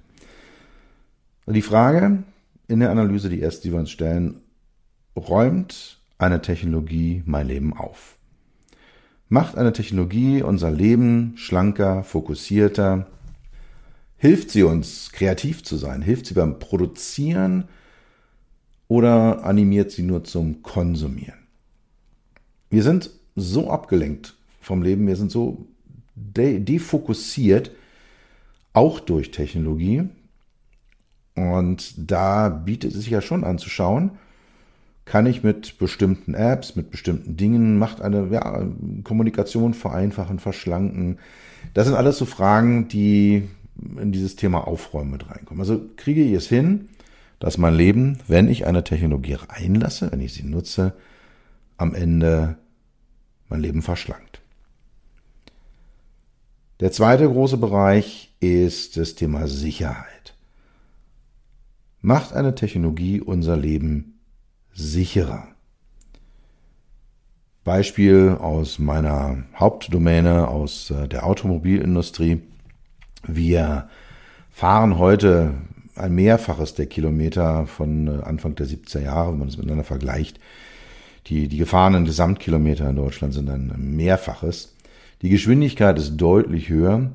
Die 1.47 1.63
Frage 1.63 2.23
in 2.69 2.81
der 2.81 2.91
Analyse, 2.91 3.29
die 3.29 3.41
erste, 3.41 3.63
die 3.63 3.73
wir 3.73 3.81
uns 3.81 3.91
stellen, 3.91 4.41
räumt 5.15 5.99
eine 6.19 6.41
Technologie 6.41 7.23
mein 7.27 7.47
Leben 7.47 7.77
auf? 7.77 8.17
Macht 9.29 9.57
eine 9.57 9.73
Technologie 9.73 10.43
unser 10.43 10.71
Leben 10.71 11.35
schlanker, 11.37 12.03
fokussierter? 12.03 13.07
Hilft 14.17 14.51
sie 14.51 14.63
uns, 14.63 15.13
kreativ 15.13 15.63
zu 15.65 15.77
sein? 15.77 16.03
Hilft 16.03 16.27
sie 16.27 16.35
beim 16.35 16.59
Produzieren 16.59 17.69
oder 18.89 19.45
animiert 19.45 19.91
sie 19.91 20.03
nur 20.03 20.25
zum 20.25 20.63
Konsumieren? 20.63 21.39
Wir 22.71 22.83
sind 22.83 23.11
so 23.37 23.71
abgelenkt 23.71 24.37
vom 24.61 24.83
Leben, 24.83 25.07
wir 25.07 25.17
sind 25.17 25.31
so 25.31 25.67
defokussiert, 26.15 27.71
auch 28.73 29.01
durch 29.01 29.31
Technologie. 29.31 30.09
Und 31.35 31.95
da 32.11 32.49
bietet 32.49 32.93
es 32.93 32.99
sich 32.99 33.11
ja 33.11 33.21
schon 33.21 33.45
anzuschauen, 33.45 34.13
kann 35.05 35.27
ich 35.27 35.43
mit 35.43 35.79
bestimmten 35.79 36.35
Apps, 36.35 36.77
mit 36.77 36.91
bestimmten 36.91 37.37
Dingen, 37.37 37.79
macht 37.79 38.01
eine 38.01 38.29
ja, 38.31 38.67
Kommunikation 39.03 39.75
vereinfachen, 39.75 40.39
verschlanken. 40.39 41.19
Das 41.75 41.87
sind 41.87 41.97
alles 41.97 42.19
so 42.19 42.25
Fragen, 42.25 42.89
die 42.89 43.49
in 43.77 44.13
dieses 44.13 44.37
Thema 44.37 44.67
Aufräumen 44.67 45.11
mit 45.11 45.31
reinkommen. 45.31 45.61
Also 45.61 45.81
kriege 45.97 46.23
ich 46.23 46.33
es 46.33 46.49
hin, 46.49 46.89
dass 47.41 47.59
mein 47.59 47.75
Leben, 47.75 48.19
wenn 48.29 48.49
ich 48.49 48.67
eine 48.67 48.85
Technologie 48.85 49.35
reinlasse, 49.35 50.11
wenn 50.13 50.21
ich 50.21 50.35
sie 50.35 50.45
nutze, 50.45 50.95
am 51.77 51.95
Ende 51.95 52.57
mein 53.49 53.61
Leben 53.61 53.83
verschlankt. 53.83 54.41
Der 56.81 56.93
zweite 56.93 57.29
große 57.29 57.57
Bereich 57.57 58.35
ist 58.41 58.97
das 58.97 59.15
Thema 59.15 59.47
Sicherheit. 59.47 60.35
Macht 62.01 62.33
eine 62.33 62.55
Technologie 62.55 63.21
unser 63.21 63.57
Leben 63.57 64.19
sicherer? 64.73 65.49
Beispiel 67.65 68.37
aus 68.39 68.79
meiner 68.79 69.45
Hauptdomäne, 69.57 70.49
aus 70.49 70.91
äh, 70.91 71.09
der 71.09 71.25
Automobilindustrie. 71.25 72.43
Wir 73.27 73.89
fahren 74.51 74.99
heute 74.99 75.55
ein 75.97 76.15
Mehrfaches 76.15 76.75
der 76.75 76.87
Kilometer 76.87 77.67
von 77.67 78.09
äh, 78.09 78.23
Anfang 78.23 78.55
der 78.55 78.67
70er 78.67 79.01
Jahre, 79.01 79.33
wenn 79.33 79.39
man 79.39 79.49
es 79.49 79.57
miteinander 79.57 79.85
vergleicht. 79.85 80.41
Die, 81.27 81.49
die 81.49 81.57
gefahrenen 81.57 82.05
Gesamtkilometer 82.05 82.89
in 82.91 82.97
Deutschland 82.97 83.33
sind 83.33 83.49
ein 83.49 83.73
Mehrfaches. 83.97 84.75
Die 85.23 85.31
Geschwindigkeit 85.31 85.99
ist 85.99 86.17
deutlich 86.17 86.69
höher, 86.69 87.11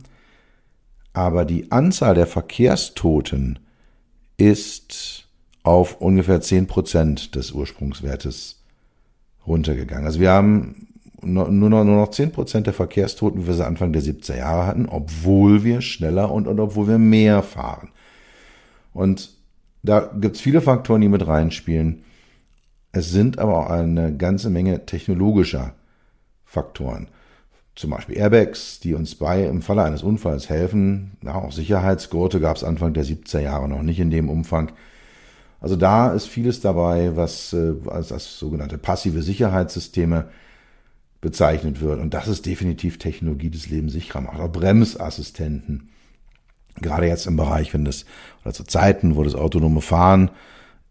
aber 1.13 1.45
die 1.45 1.71
Anzahl 1.71 2.15
der 2.15 2.25
Verkehrstoten 2.25 3.59
ist 4.37 5.27
auf 5.63 6.01
ungefähr 6.01 6.41
10 6.41 6.67
Prozent 6.67 7.35
des 7.35 7.51
Ursprungswertes 7.51 8.63
runtergegangen. 9.45 10.05
Also 10.05 10.19
wir 10.19 10.31
haben 10.31 10.87
nur 11.21 11.49
noch, 11.49 11.83
nur 11.83 11.83
noch 11.83 12.11
10 12.11 12.31
Prozent 12.31 12.67
der 12.67 12.73
Verkehrstoten, 12.73 13.41
wie 13.41 13.47
wir 13.47 13.53
sie 13.53 13.65
Anfang 13.65 13.93
der 13.93 14.01
70er 14.01 14.37
Jahre 14.37 14.65
hatten, 14.65 14.87
obwohl 14.87 15.63
wir 15.63 15.81
schneller 15.81 16.31
und, 16.31 16.47
und 16.47 16.59
obwohl 16.59 16.87
wir 16.87 16.97
mehr 16.97 17.43
fahren. 17.43 17.89
Und 18.93 19.31
da 19.83 20.11
gibt 20.19 20.35
es 20.35 20.41
viele 20.41 20.61
Faktoren, 20.61 21.01
die 21.01 21.07
mit 21.07 21.25
reinspielen. 21.25 22.03
Es 22.91 23.11
sind 23.11 23.39
aber 23.39 23.57
auch 23.57 23.69
eine 23.69 24.15
ganze 24.15 24.49
Menge 24.49 24.85
technologischer 24.85 25.73
Faktoren. 26.43 27.07
Zum 27.75 27.91
Beispiel 27.91 28.17
Airbags, 28.17 28.79
die 28.79 28.93
uns 28.93 29.15
bei 29.15 29.45
im 29.45 29.61
Falle 29.61 29.83
eines 29.83 30.03
Unfalls 30.03 30.49
helfen. 30.49 31.11
Ja, 31.23 31.35
auch 31.35 31.51
Sicherheitsgurte 31.51 32.39
gab 32.39 32.57
es 32.57 32.63
Anfang 32.63 32.93
der 32.93 33.05
70er 33.05 33.39
Jahre 33.39 33.69
noch 33.69 33.83
nicht 33.83 33.99
in 33.99 34.11
dem 34.11 34.29
Umfang. 34.29 34.71
Also 35.61 35.75
da 35.75 36.11
ist 36.11 36.27
vieles 36.27 36.61
dabei, 36.61 37.15
was 37.15 37.53
äh, 37.53 37.73
als, 37.87 38.11
als 38.11 38.39
sogenannte 38.39 38.77
passive 38.77 39.21
Sicherheitssysteme 39.21 40.29
bezeichnet 41.21 41.81
wird. 41.81 41.99
Und 41.99 42.13
das 42.13 42.27
ist 42.27 42.45
definitiv 42.45 42.97
Technologie 42.97 43.49
des 43.49 43.69
Lebens 43.69 43.93
sicherer 43.93 44.21
macht. 44.21 44.39
Auch 44.39 44.51
Bremsassistenten. 44.51 45.89
Gerade 46.81 47.07
jetzt 47.07 47.27
im 47.27 47.35
Bereich, 47.35 47.73
wenn 47.73 47.85
das, 47.85 48.05
oder 48.43 48.53
zu 48.53 48.63
Zeiten, 48.63 49.15
wo 49.15 49.23
das 49.23 49.35
autonome 49.35 49.81
Fahren 49.81 50.31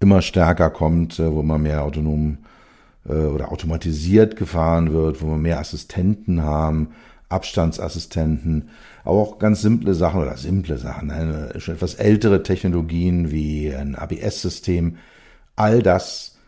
immer 0.01 0.23
stärker 0.23 0.71
kommt, 0.71 1.19
äh, 1.19 1.33
wo 1.33 1.41
immer 1.41 1.59
mehr 1.59 1.83
autonom 1.85 2.39
äh, 3.09 3.13
oder 3.13 3.51
automatisiert 3.53 4.37
gefahren 4.37 4.93
wird, 4.93 5.23
wo 5.23 5.29
wir 5.29 5.39
mehr 5.39 5.59
Assistenten 5.59 6.43
haben, 6.43 6.91
Abstandsassistenten, 7.31 8.71
aber 9.05 9.19
auch 9.19 9.39
ganz 9.39 9.61
simple 9.61 9.95
Sachen 9.95 10.23
oder 10.23 10.37
simple 10.37 10.79
Sachen, 10.79 11.11
eine, 11.11 11.61
schon 11.61 11.75
etwas 11.75 11.95
ältere 11.95 12.43
Technologien 12.43 13.31
wie 13.31 13.75
ein 13.75 13.97
ABS-System, 13.97 14.97
all 15.57 15.83
das 15.83 16.39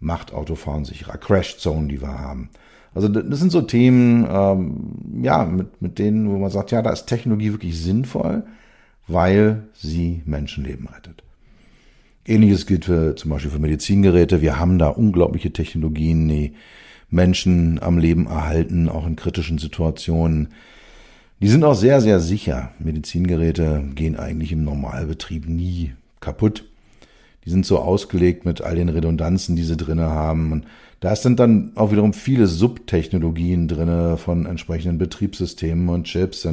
macht 0.00 0.32
Autofahren 0.32 0.84
sicherer. 0.84 1.18
Crash 1.18 1.58
Zone, 1.58 1.88
die 1.88 2.00
wir 2.00 2.18
haben. 2.18 2.50
Also 2.94 3.08
das 3.08 3.38
sind 3.38 3.52
so 3.52 3.62
Themen, 3.62 4.26
ähm, 4.30 5.22
ja, 5.22 5.44
mit, 5.44 5.80
mit 5.80 5.98
denen, 5.98 6.30
wo 6.30 6.38
man 6.38 6.50
sagt, 6.50 6.72
ja, 6.72 6.82
da 6.82 6.90
ist 6.90 7.06
Technologie 7.06 7.52
wirklich 7.52 7.78
sinnvoll, 7.78 8.44
weil 9.08 9.64
sie 9.74 10.22
Menschenleben 10.26 10.88
rettet. 10.88 11.22
Ähnliches 12.26 12.66
gilt 12.66 12.84
für, 12.84 13.16
zum 13.16 13.30
Beispiel 13.30 13.50
für 13.50 13.58
Medizingeräte. 13.58 14.42
Wir 14.42 14.58
haben 14.58 14.78
da 14.78 14.88
unglaubliche 14.88 15.52
Technologien, 15.52 16.28
die 16.28 16.52
Menschen 17.10 17.82
am 17.82 17.98
Leben 17.98 18.26
erhalten, 18.26 18.88
auch 18.88 19.06
in 19.06 19.16
kritischen 19.16 19.58
Situationen. 19.58 20.48
Die 21.40 21.48
sind 21.48 21.64
auch 21.64 21.74
sehr, 21.74 22.00
sehr 22.00 22.20
sicher. 22.20 22.72
Medizingeräte 22.78 23.82
gehen 23.94 24.16
eigentlich 24.16 24.52
im 24.52 24.64
Normalbetrieb 24.64 25.48
nie 25.48 25.94
kaputt. 26.20 26.64
Die 27.44 27.50
sind 27.50 27.66
so 27.66 27.80
ausgelegt 27.80 28.44
mit 28.44 28.60
all 28.60 28.76
den 28.76 28.88
Redundanzen, 28.88 29.56
die 29.56 29.64
sie 29.64 29.76
drinne 29.76 30.08
haben. 30.08 30.52
Und 30.52 30.64
da 31.02 31.16
sind 31.16 31.40
dann 31.40 31.72
auch 31.74 31.90
wiederum 31.90 32.12
viele 32.12 32.46
Subtechnologien 32.46 33.66
drinne 33.66 34.16
von 34.16 34.46
entsprechenden 34.46 34.98
Betriebssystemen 34.98 35.88
und 35.88 36.04
Chips, 36.04 36.46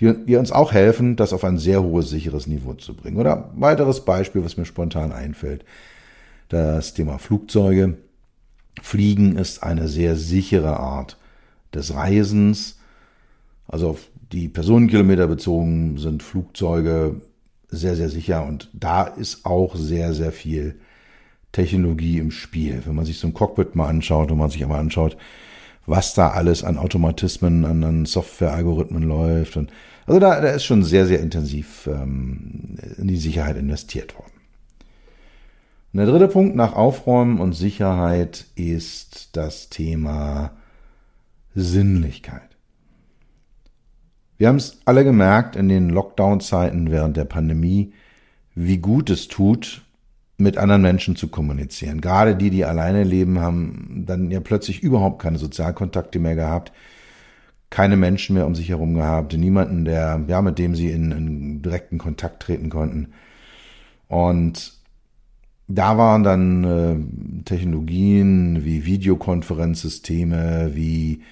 die, 0.00 0.12
die 0.26 0.34
uns 0.34 0.50
auch 0.50 0.72
helfen, 0.72 1.14
das 1.14 1.32
auf 1.32 1.44
ein 1.44 1.56
sehr 1.56 1.84
hohes 1.84 2.10
sicheres 2.10 2.48
Niveau 2.48 2.74
zu 2.74 2.96
bringen. 2.96 3.18
Oder 3.18 3.52
weiteres 3.54 4.04
Beispiel, 4.04 4.44
was 4.44 4.56
mir 4.56 4.64
spontan 4.64 5.12
einfällt, 5.12 5.64
das 6.48 6.94
Thema 6.94 7.18
Flugzeuge. 7.18 7.96
Fliegen 8.82 9.36
ist 9.36 9.62
eine 9.62 9.86
sehr 9.86 10.16
sichere 10.16 10.80
Art 10.80 11.16
des 11.72 11.94
Reisens. 11.94 12.80
Also 13.68 13.90
auf 13.90 14.08
die 14.32 14.48
Personenkilometer 14.48 15.28
bezogen 15.28 15.98
sind 15.98 16.24
Flugzeuge 16.24 17.20
sehr, 17.68 17.94
sehr 17.94 18.08
sicher 18.08 18.44
und 18.44 18.68
da 18.72 19.04
ist 19.04 19.46
auch 19.46 19.76
sehr, 19.76 20.12
sehr 20.12 20.32
viel 20.32 20.80
Technologie 21.52 22.18
im 22.18 22.30
Spiel. 22.30 22.82
Wenn 22.84 22.94
man 22.94 23.04
sich 23.04 23.18
so 23.18 23.26
ein 23.26 23.34
Cockpit 23.34 23.76
mal 23.76 23.88
anschaut 23.88 24.30
und 24.30 24.38
man 24.38 24.50
sich 24.50 24.62
einmal 24.62 24.80
anschaut, 24.80 25.16
was 25.86 26.14
da 26.14 26.30
alles 26.30 26.64
an 26.64 26.78
Automatismen, 26.78 27.64
an, 27.64 27.84
an 27.84 28.06
Software-Algorithmen 28.06 29.02
läuft. 29.02 29.56
Und, 29.56 29.70
also 30.06 30.20
da, 30.20 30.40
da 30.40 30.48
ist 30.48 30.64
schon 30.64 30.82
sehr, 30.82 31.06
sehr 31.06 31.20
intensiv 31.20 31.86
ähm, 31.86 32.76
in 32.98 33.08
die 33.08 33.16
Sicherheit 33.16 33.56
investiert 33.56 34.16
worden. 34.16 34.32
Und 35.92 35.98
der 35.98 36.06
dritte 36.06 36.28
Punkt 36.28 36.56
nach 36.56 36.72
Aufräumen 36.72 37.38
und 37.38 37.52
Sicherheit 37.52 38.46
ist 38.54 39.36
das 39.36 39.68
Thema 39.68 40.52
Sinnlichkeit. 41.54 42.56
Wir 44.38 44.48
haben 44.48 44.56
es 44.56 44.80
alle 44.86 45.04
gemerkt 45.04 45.54
in 45.54 45.68
den 45.68 45.90
Lockdown-Zeiten 45.90 46.90
während 46.90 47.16
der 47.16 47.26
Pandemie, 47.26 47.92
wie 48.54 48.78
gut 48.78 49.10
es 49.10 49.28
tut, 49.28 49.82
mit 50.42 50.58
anderen 50.58 50.82
Menschen 50.82 51.16
zu 51.16 51.28
kommunizieren. 51.28 52.00
Gerade 52.00 52.36
die, 52.36 52.50
die 52.50 52.64
alleine 52.64 53.04
leben, 53.04 53.40
haben 53.40 54.04
dann 54.06 54.30
ja 54.30 54.40
plötzlich 54.40 54.82
überhaupt 54.82 55.22
keine 55.22 55.38
Sozialkontakte 55.38 56.18
mehr 56.18 56.34
gehabt, 56.34 56.72
keine 57.70 57.96
Menschen 57.96 58.34
mehr 58.34 58.46
um 58.46 58.54
sich 58.54 58.68
herum 58.68 58.94
gehabt, 58.94 59.32
niemanden, 59.36 59.84
der, 59.84 60.20
ja, 60.26 60.42
mit 60.42 60.58
dem 60.58 60.74
sie 60.74 60.90
in, 60.90 61.10
in 61.12 61.62
direkten 61.62 61.98
Kontakt 61.98 62.42
treten 62.42 62.68
konnten. 62.68 63.12
Und 64.08 64.74
da 65.68 65.96
waren 65.96 66.22
dann 66.22 66.64
äh, 66.64 67.44
Technologien 67.44 68.64
wie 68.64 68.84
Videokonferenzsysteme, 68.84 70.72
wie 70.74 71.22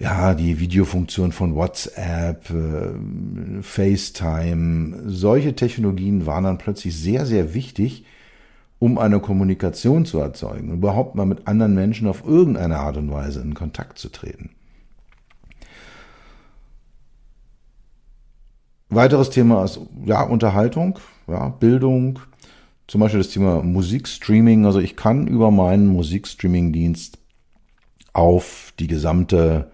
ja, 0.00 0.32
die 0.34 0.58
Videofunktion 0.58 1.30
von 1.30 1.54
WhatsApp, 1.54 2.48
äh, 2.50 3.62
FaceTime, 3.62 5.02
solche 5.04 5.54
Technologien 5.54 6.24
waren 6.24 6.44
dann 6.44 6.56
plötzlich 6.58 6.96
sehr, 6.96 7.26
sehr 7.26 7.52
wichtig, 7.52 8.06
um 8.78 8.96
eine 8.96 9.20
Kommunikation 9.20 10.06
zu 10.06 10.18
erzeugen, 10.18 10.72
überhaupt 10.72 11.16
mal 11.16 11.26
mit 11.26 11.46
anderen 11.46 11.74
Menschen 11.74 12.08
auf 12.08 12.24
irgendeine 12.24 12.78
Art 12.78 12.96
und 12.96 13.12
Weise 13.12 13.42
in 13.42 13.52
Kontakt 13.52 13.98
zu 13.98 14.08
treten. 14.08 14.50
Weiteres 18.88 19.28
Thema 19.28 19.64
ist 19.64 19.80
ja 20.06 20.22
Unterhaltung, 20.22 20.98
ja, 21.28 21.50
Bildung, 21.50 22.20
zum 22.86 23.02
Beispiel 23.02 23.20
das 23.20 23.28
Thema 23.28 23.62
Musikstreaming. 23.62 24.64
Also 24.64 24.80
ich 24.80 24.96
kann 24.96 25.26
über 25.26 25.50
meinen 25.50 25.88
Musikstreaming-Dienst 25.88 27.18
auf 28.14 28.72
die 28.78 28.86
gesamte 28.86 29.70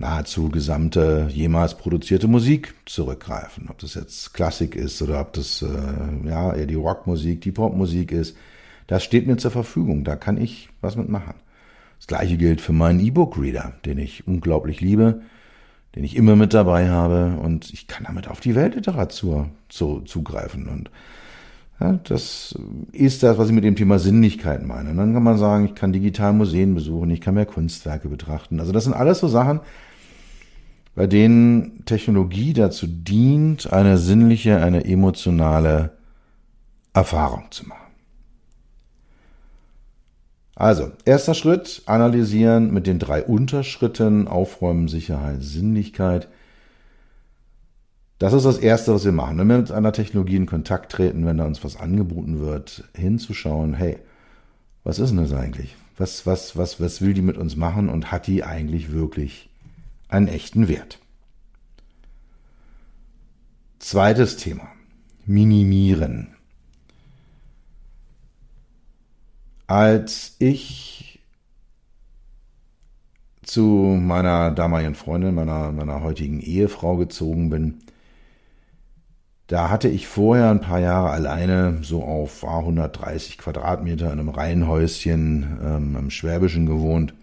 nahezu 0.00 0.48
gesamte 0.48 1.28
jemals 1.30 1.76
produzierte 1.76 2.26
Musik 2.26 2.74
zurückgreifen. 2.86 3.68
Ob 3.68 3.78
das 3.78 3.94
jetzt 3.94 4.32
Klassik 4.32 4.74
ist 4.74 5.00
oder 5.02 5.20
ob 5.20 5.34
das 5.34 5.62
äh, 5.62 6.26
ja 6.28 6.54
eher 6.54 6.66
die 6.66 6.74
Rockmusik, 6.74 7.42
die 7.42 7.52
Popmusik 7.52 8.10
ist, 8.10 8.36
das 8.86 9.04
steht 9.04 9.26
mir 9.26 9.36
zur 9.36 9.50
Verfügung. 9.50 10.02
Da 10.02 10.16
kann 10.16 10.38
ich 10.38 10.70
was 10.80 10.96
mitmachen. 10.96 11.34
Das 11.98 12.06
gleiche 12.06 12.38
gilt 12.38 12.62
für 12.62 12.72
meinen 12.72 12.98
E-Book-Reader, 12.98 13.74
den 13.84 13.98
ich 13.98 14.26
unglaublich 14.26 14.80
liebe, 14.80 15.20
den 15.94 16.02
ich 16.02 16.16
immer 16.16 16.34
mit 16.34 16.54
dabei 16.54 16.88
habe 16.88 17.38
und 17.38 17.70
ich 17.70 17.86
kann 17.86 18.04
damit 18.04 18.26
auf 18.26 18.40
die 18.40 18.54
Weltliteratur 18.54 19.50
zu, 19.68 20.00
zugreifen 20.00 20.66
und 20.66 20.90
ja, 21.78 21.98
das 22.04 22.58
ist 22.92 23.22
das, 23.22 23.38
was 23.38 23.48
ich 23.48 23.54
mit 23.54 23.64
dem 23.64 23.76
Thema 23.76 23.98
Sinnlichkeit 23.98 24.66
meine. 24.66 24.90
Und 24.90 24.98
dann 24.98 25.14
kann 25.14 25.22
man 25.22 25.38
sagen, 25.38 25.64
ich 25.64 25.74
kann 25.74 25.94
digital 25.94 26.34
Museen 26.34 26.74
besuchen, 26.74 27.10
ich 27.10 27.22
kann 27.22 27.34
mehr 27.34 27.46
Kunstwerke 27.46 28.10
betrachten. 28.10 28.60
Also 28.60 28.70
das 28.70 28.84
sind 28.84 28.92
alles 28.92 29.20
so 29.20 29.28
Sachen, 29.28 29.60
bei 30.94 31.06
denen 31.06 31.84
Technologie 31.84 32.52
dazu 32.52 32.86
dient, 32.86 33.72
eine 33.72 33.96
sinnliche, 33.98 34.62
eine 34.62 34.84
emotionale 34.84 35.92
Erfahrung 36.92 37.44
zu 37.50 37.66
machen. 37.68 37.80
Also, 40.56 40.90
erster 41.06 41.32
Schritt, 41.32 41.82
analysieren 41.86 42.70
mit 42.72 42.86
den 42.86 42.98
drei 42.98 43.24
Unterschritten, 43.24 44.28
Aufräumen, 44.28 44.88
Sicherheit, 44.88 45.42
Sinnlichkeit. 45.42 46.28
Das 48.18 48.34
ist 48.34 48.44
das 48.44 48.58
Erste, 48.58 48.92
was 48.92 49.06
wir 49.06 49.12
machen. 49.12 49.38
Wenn 49.38 49.48
wir 49.48 49.56
mit 49.56 49.72
einer 49.72 49.92
Technologie 49.92 50.36
in 50.36 50.44
Kontakt 50.44 50.92
treten, 50.92 51.24
wenn 51.24 51.38
da 51.38 51.46
uns 51.46 51.64
was 51.64 51.80
angeboten 51.80 52.40
wird, 52.40 52.84
hinzuschauen, 52.94 53.72
hey, 53.72 53.96
was 54.84 54.98
ist 54.98 55.10
denn 55.10 55.18
das 55.18 55.32
eigentlich? 55.32 55.76
Was, 55.96 56.26
was, 56.26 56.56
was, 56.56 56.80
was 56.80 57.00
will 57.00 57.14
die 57.14 57.22
mit 57.22 57.38
uns 57.38 57.56
machen 57.56 57.88
und 57.88 58.12
hat 58.12 58.26
die 58.26 58.44
eigentlich 58.44 58.92
wirklich 58.92 59.49
einen 60.10 60.28
echten 60.28 60.68
Wert? 60.68 60.98
Zweites 63.78 64.36
Thema. 64.36 64.68
Minimieren. 65.24 66.34
Als 69.66 70.34
ich 70.38 71.20
zu 73.42 73.62
meiner 73.62 74.50
damaligen 74.50 74.94
Freundin, 74.94 75.34
meiner, 75.34 75.72
meiner 75.72 76.02
heutigen 76.02 76.40
Ehefrau 76.40 76.96
gezogen 76.96 77.50
bin, 77.50 77.78
da 79.46 79.70
hatte 79.70 79.88
ich 79.88 80.06
vorher 80.06 80.50
ein 80.50 80.60
paar 80.60 80.78
Jahre 80.78 81.10
alleine 81.10 81.78
so 81.82 82.04
auf 82.04 82.44
130 82.44 83.38
Quadratmeter 83.38 84.06
in 84.06 84.20
einem 84.20 84.28
Reihenhäuschen 84.28 85.58
ähm, 85.62 85.96
im 85.96 86.10
Schwäbischen 86.10 86.66
gewohnt 86.66 87.14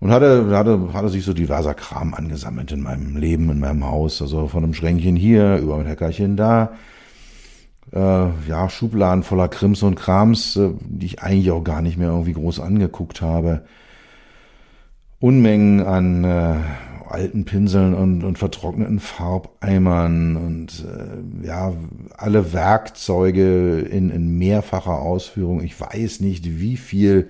und 0.00 0.10
hatte, 0.10 0.50
hatte, 0.56 0.92
hatte 0.94 1.08
sich 1.10 1.24
so 1.24 1.34
diverser 1.34 1.74
Kram 1.74 2.14
angesammelt 2.14 2.72
in 2.72 2.82
meinem 2.82 3.16
Leben, 3.16 3.50
in 3.50 3.60
meinem 3.60 3.84
Haus. 3.84 4.22
Also 4.22 4.48
von 4.48 4.64
einem 4.64 4.74
Schränkchen 4.74 5.14
hier 5.14 5.58
über 5.58 5.76
ein 5.76 5.86
Heckerchen 5.86 6.36
da, 6.36 6.72
äh, 7.92 8.48
ja, 8.48 8.68
Schubladen 8.68 9.22
voller 9.22 9.48
Krims 9.48 9.82
und 9.82 9.96
Krams, 9.96 10.56
äh, 10.56 10.70
die 10.80 11.06
ich 11.06 11.22
eigentlich 11.22 11.50
auch 11.50 11.64
gar 11.64 11.82
nicht 11.82 11.98
mehr 11.98 12.08
irgendwie 12.08 12.32
groß 12.32 12.60
angeguckt 12.60 13.20
habe. 13.20 13.62
Unmengen 15.18 15.82
an 15.84 16.24
äh, 16.24 16.56
alten 17.06 17.44
Pinseln 17.44 17.92
und, 17.92 18.24
und 18.24 18.38
vertrockneten 18.38 19.00
Farbeimern 19.00 20.36
und 20.36 20.84
äh, 20.86 21.46
ja, 21.46 21.74
alle 22.16 22.54
Werkzeuge 22.54 23.80
in, 23.80 24.10
in 24.10 24.38
mehrfacher 24.38 24.98
Ausführung. 24.98 25.60
Ich 25.62 25.78
weiß 25.78 26.20
nicht, 26.20 26.58
wie 26.58 26.76
viel 26.76 27.28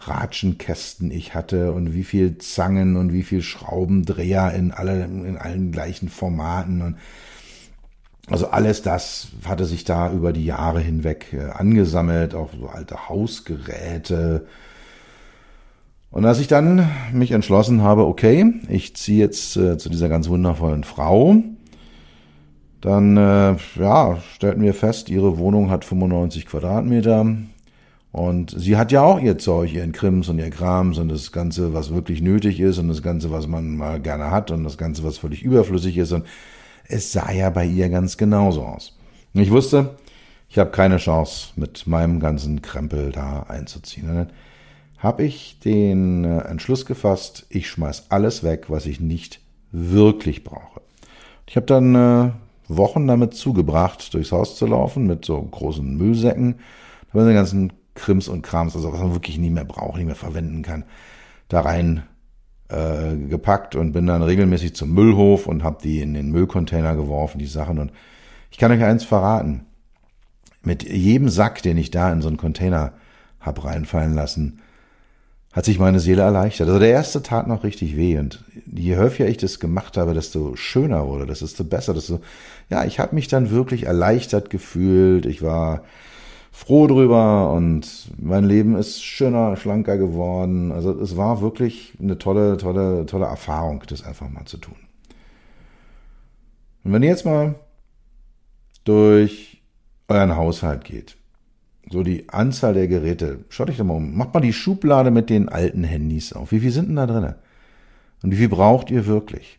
Ratschenkästen 0.00 1.10
ich 1.10 1.34
hatte 1.34 1.72
und 1.72 1.94
wie 1.94 2.04
viel 2.04 2.38
Zangen 2.38 2.96
und 2.96 3.12
wie 3.12 3.22
viel 3.22 3.42
Schraubendreher 3.42 4.52
in 4.54 4.72
alle, 4.72 5.04
in 5.04 5.36
allen 5.36 5.72
gleichen 5.72 6.08
Formaten 6.08 6.82
und 6.82 6.96
also 8.28 8.46
alles 8.48 8.82
das 8.82 9.28
hatte 9.44 9.64
sich 9.64 9.84
da 9.84 10.12
über 10.12 10.32
die 10.32 10.44
Jahre 10.44 10.80
hinweg 10.80 11.32
äh, 11.32 11.50
angesammelt, 11.50 12.34
auch 12.34 12.50
so 12.58 12.68
alte 12.68 13.08
Hausgeräte. 13.08 14.46
Und 16.10 16.24
als 16.24 16.38
ich 16.38 16.46
dann 16.46 16.88
mich 17.12 17.32
entschlossen 17.32 17.82
habe, 17.82 18.06
okay, 18.06 18.54
ich 18.68 18.94
ziehe 18.94 19.18
jetzt 19.18 19.56
äh, 19.56 19.78
zu 19.78 19.88
dieser 19.88 20.08
ganz 20.08 20.28
wundervollen 20.28 20.84
Frau, 20.84 21.42
dann 22.80 23.16
äh, 23.16 23.56
ja, 23.76 24.18
stellten 24.34 24.62
wir 24.62 24.74
fest, 24.74 25.08
ihre 25.08 25.38
Wohnung 25.38 25.70
hat 25.70 25.84
95 25.84 26.46
Quadratmeter 26.46 27.26
und 28.12 28.54
sie 28.56 28.76
hat 28.76 28.90
ja 28.92 29.02
auch 29.02 29.20
ihr 29.20 29.38
Zeug, 29.38 29.72
ihren 29.72 29.92
Krims 29.92 30.28
und 30.28 30.38
ihr 30.38 30.50
Krams 30.50 30.98
und 30.98 31.08
das 31.08 31.30
Ganze, 31.30 31.74
was 31.74 31.94
wirklich 31.94 32.20
nötig 32.20 32.58
ist 32.58 32.78
und 32.78 32.88
das 32.88 33.02
Ganze, 33.02 33.30
was 33.30 33.46
man 33.46 33.76
mal 33.76 34.00
gerne 34.00 34.30
hat 34.30 34.50
und 34.50 34.64
das 34.64 34.78
Ganze, 34.78 35.04
was 35.04 35.18
völlig 35.18 35.42
überflüssig 35.42 35.96
ist 35.96 36.12
und 36.12 36.26
es 36.88 37.12
sah 37.12 37.30
ja 37.30 37.50
bei 37.50 37.64
ihr 37.64 37.88
ganz 37.88 38.16
genauso 38.16 38.62
aus. 38.62 38.96
Ich 39.32 39.50
wusste, 39.50 39.96
ich 40.48 40.58
habe 40.58 40.70
keine 40.70 40.96
Chance, 40.96 41.52
mit 41.54 41.86
meinem 41.86 42.18
ganzen 42.18 42.62
Krempel 42.62 43.12
da 43.12 43.44
einzuziehen. 43.44 44.10
Und 44.10 44.16
dann 44.16 44.30
habe 44.98 45.22
ich 45.22 45.60
den 45.60 46.24
äh, 46.24 46.40
Entschluss 46.40 46.84
gefasst, 46.84 47.46
ich 47.48 47.68
schmeiß 47.68 48.06
alles 48.08 48.42
weg, 48.42 48.66
was 48.68 48.86
ich 48.86 49.00
nicht 49.00 49.40
wirklich 49.70 50.42
brauche. 50.42 50.80
Ich 51.46 51.54
habe 51.54 51.66
dann 51.66 51.94
äh, 51.94 52.30
Wochen 52.66 53.06
damit 53.06 53.34
zugebracht, 53.34 54.12
durchs 54.12 54.32
Haus 54.32 54.56
zu 54.56 54.66
laufen 54.66 55.06
mit 55.06 55.24
so 55.24 55.40
großen 55.40 55.96
Müllsäcken. 55.96 56.56
Da 57.12 57.18
waren 57.18 57.28
die 57.28 57.34
ganzen 57.34 57.72
Krims 57.94 58.28
und 58.28 58.42
Krams, 58.42 58.76
also 58.76 58.92
was 58.92 59.00
man 59.00 59.12
wirklich 59.12 59.38
nie 59.38 59.50
mehr 59.50 59.64
braucht, 59.64 59.96
nicht 59.96 60.06
mehr 60.06 60.14
verwenden 60.14 60.62
kann, 60.62 60.84
da 61.48 61.60
rein 61.60 62.04
äh, 62.68 63.16
gepackt 63.16 63.74
und 63.74 63.92
bin 63.92 64.06
dann 64.06 64.22
regelmäßig 64.22 64.74
zum 64.74 64.92
Müllhof 64.94 65.46
und 65.46 65.64
habe 65.64 65.78
die 65.82 66.00
in 66.00 66.14
den 66.14 66.30
Müllcontainer 66.30 66.94
geworfen, 66.94 67.38
die 67.38 67.46
Sachen. 67.46 67.78
Und 67.78 67.92
ich 68.50 68.58
kann 68.58 68.72
euch 68.72 68.82
eins 68.82 69.04
verraten. 69.04 69.66
Mit 70.62 70.82
jedem 70.82 71.28
Sack, 71.28 71.62
den 71.62 71.78
ich 71.78 71.90
da 71.90 72.12
in 72.12 72.22
so 72.22 72.28
einen 72.28 72.36
Container 72.36 72.92
hab 73.40 73.64
reinfallen 73.64 74.14
lassen, 74.14 74.60
hat 75.52 75.64
sich 75.64 75.78
meine 75.78 75.98
Seele 75.98 76.22
erleichtert. 76.22 76.68
Also 76.68 76.78
der 76.78 76.90
erste 76.90 77.22
tat 77.22 77.48
noch 77.48 77.64
richtig 77.64 77.96
weh 77.96 78.18
und 78.18 78.44
je 78.66 78.96
häufiger 78.96 79.28
ich 79.28 79.38
das 79.38 79.58
gemacht 79.58 79.96
habe, 79.96 80.14
desto 80.14 80.54
schöner 80.54 81.08
wurde, 81.08 81.26
desto 81.26 81.64
besser, 81.64 81.92
desto, 81.92 82.20
ja, 82.68 82.84
ich 82.84 83.00
habe 83.00 83.16
mich 83.16 83.26
dann 83.26 83.50
wirklich 83.50 83.84
erleichtert 83.84 84.48
gefühlt. 84.50 85.26
Ich 85.26 85.42
war 85.42 85.82
froh 86.60 86.86
drüber 86.86 87.52
und 87.52 88.10
mein 88.18 88.44
Leben 88.44 88.76
ist 88.76 89.02
schöner, 89.02 89.56
schlanker 89.56 89.96
geworden. 89.96 90.72
Also 90.72 90.92
es 91.00 91.16
war 91.16 91.40
wirklich 91.40 91.94
eine 91.98 92.18
tolle, 92.18 92.58
tolle, 92.58 93.06
tolle 93.06 93.24
Erfahrung, 93.24 93.82
das 93.88 94.04
einfach 94.04 94.28
mal 94.28 94.44
zu 94.44 94.58
tun. 94.58 94.76
Und 96.84 96.92
wenn 96.92 97.02
ihr 97.02 97.08
jetzt 97.08 97.24
mal 97.24 97.54
durch 98.84 99.62
euren 100.08 100.36
Haushalt 100.36 100.84
geht, 100.84 101.16
so 101.90 102.02
die 102.02 102.28
Anzahl 102.28 102.74
der 102.74 102.88
Geräte, 102.88 103.38
schaut 103.48 103.70
euch 103.70 103.78
doch 103.78 103.84
mal 103.86 103.96
um, 103.96 104.14
macht 104.14 104.34
mal 104.34 104.40
die 104.40 104.52
Schublade 104.52 105.10
mit 105.10 105.30
den 105.30 105.48
alten 105.48 105.82
Handys 105.82 106.34
auf. 106.34 106.52
Wie 106.52 106.60
viel 106.60 106.72
sind 106.72 106.88
denn 106.88 106.96
da 106.96 107.06
drin? 107.06 107.34
Und 108.22 108.32
wie 108.32 108.36
viel 108.36 108.50
braucht 108.50 108.90
ihr 108.90 109.06
wirklich? 109.06 109.58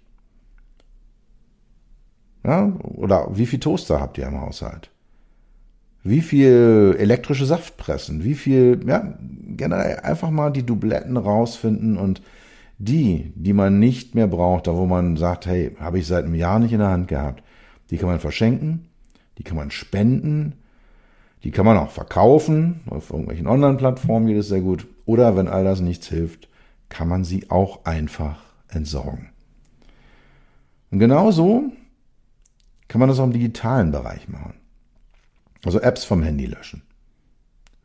Ja, 2.44 2.72
oder 2.84 3.28
wie 3.36 3.48
viel 3.48 3.60
Toaster 3.60 4.00
habt 4.00 4.20
ihr 4.20 4.28
im 4.28 4.40
Haushalt? 4.40 4.92
Wie 6.04 6.22
viel 6.22 6.96
elektrische 6.98 7.46
Saftpressen, 7.46 8.24
wie 8.24 8.36
viel, 8.36 8.80
ja, 8.88 9.14
generell 9.58 10.00
einfach 10.00 10.32
mal 10.32 10.52
die 10.52 10.66
Dubletten 10.66 11.18
rausfinden 11.18 11.98
und 11.98 12.22
die, 12.80 13.32
die 13.36 13.54
man 13.54 13.80
nicht 13.80 14.16
mehr 14.16 14.28
braucht, 14.28 14.66
da 14.66 14.76
wo 14.76 14.86
man 14.88 15.16
sagt, 15.16 15.46
hey, 15.46 15.76
habe 15.80 16.00
ich 16.00 16.08
seit 16.08 16.26
einem 16.26 16.36
Jahr 16.36 16.60
nicht 16.60 16.74
in 16.74 16.80
der 16.80 16.90
Hand 16.90 17.08
gehabt, 17.08 17.44
die 17.92 17.98
kann 17.98 18.10
man 18.10 18.20
verschenken, 18.20 18.88
die 19.38 19.44
kann 19.44 19.58
man 19.58 19.70
spenden, 19.70 20.54
die 21.44 21.52
kann 21.52 21.66
man 21.66 21.78
auch 21.78 21.92
verkaufen, 21.92 22.82
auf 22.88 23.12
irgendwelchen 23.12 23.48
Online-Plattformen 23.48 24.28
geht 24.28 24.38
es 24.38 24.48
sehr 24.48 24.62
gut. 24.62 24.88
Oder 25.06 25.36
wenn 25.36 25.48
all 25.48 25.64
das 25.64 25.82
nichts 25.82 26.08
hilft, 26.08 26.48
kann 26.90 27.08
man 27.08 27.24
sie 27.24 27.50
auch 27.50 27.86
einfach 27.86 28.40
entsorgen. 28.68 29.30
Und 30.92 31.00
genauso 31.00 31.72
kann 32.88 33.00
man 33.00 33.10
das 33.10 33.20
auch 33.20 33.26
im 33.26 33.34
digitalen 33.34 33.92
Bereich 33.92 34.28
machen. 34.28 34.61
Also 35.64 35.80
Apps 35.80 36.04
vom 36.04 36.24
Handy 36.24 36.46
löschen. 36.46 36.84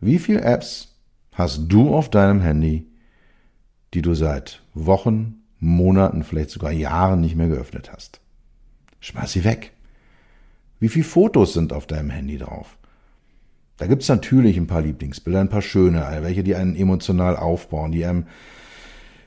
Wie 0.00 0.18
viele 0.18 0.42
Apps 0.42 0.94
hast 1.32 1.66
du 1.68 1.94
auf 1.94 2.10
deinem 2.10 2.40
Handy, 2.40 2.86
die 3.94 4.02
du 4.02 4.14
seit 4.14 4.62
Wochen, 4.74 5.42
Monaten, 5.58 6.22
vielleicht 6.22 6.50
sogar 6.50 6.72
Jahren 6.72 7.20
nicht 7.20 7.36
mehr 7.36 7.48
geöffnet 7.48 7.92
hast? 7.92 8.20
Schmeiß 9.00 9.32
sie 9.32 9.44
weg. 9.44 9.72
Wie 10.80 10.88
viele 10.88 11.04
Fotos 11.04 11.54
sind 11.54 11.72
auf 11.72 11.86
deinem 11.86 12.10
Handy 12.10 12.38
drauf? 12.38 12.76
Da 13.78 13.86
gibt's 13.86 14.08
natürlich 14.08 14.56
ein 14.56 14.66
paar 14.66 14.82
Lieblingsbilder, 14.82 15.40
ein 15.40 15.48
paar 15.48 15.62
schöne, 15.62 16.06
welche 16.22 16.42
die 16.42 16.54
einen 16.54 16.76
emotional 16.76 17.36
aufbauen, 17.36 17.92
die 17.92 18.04
einem 18.04 18.26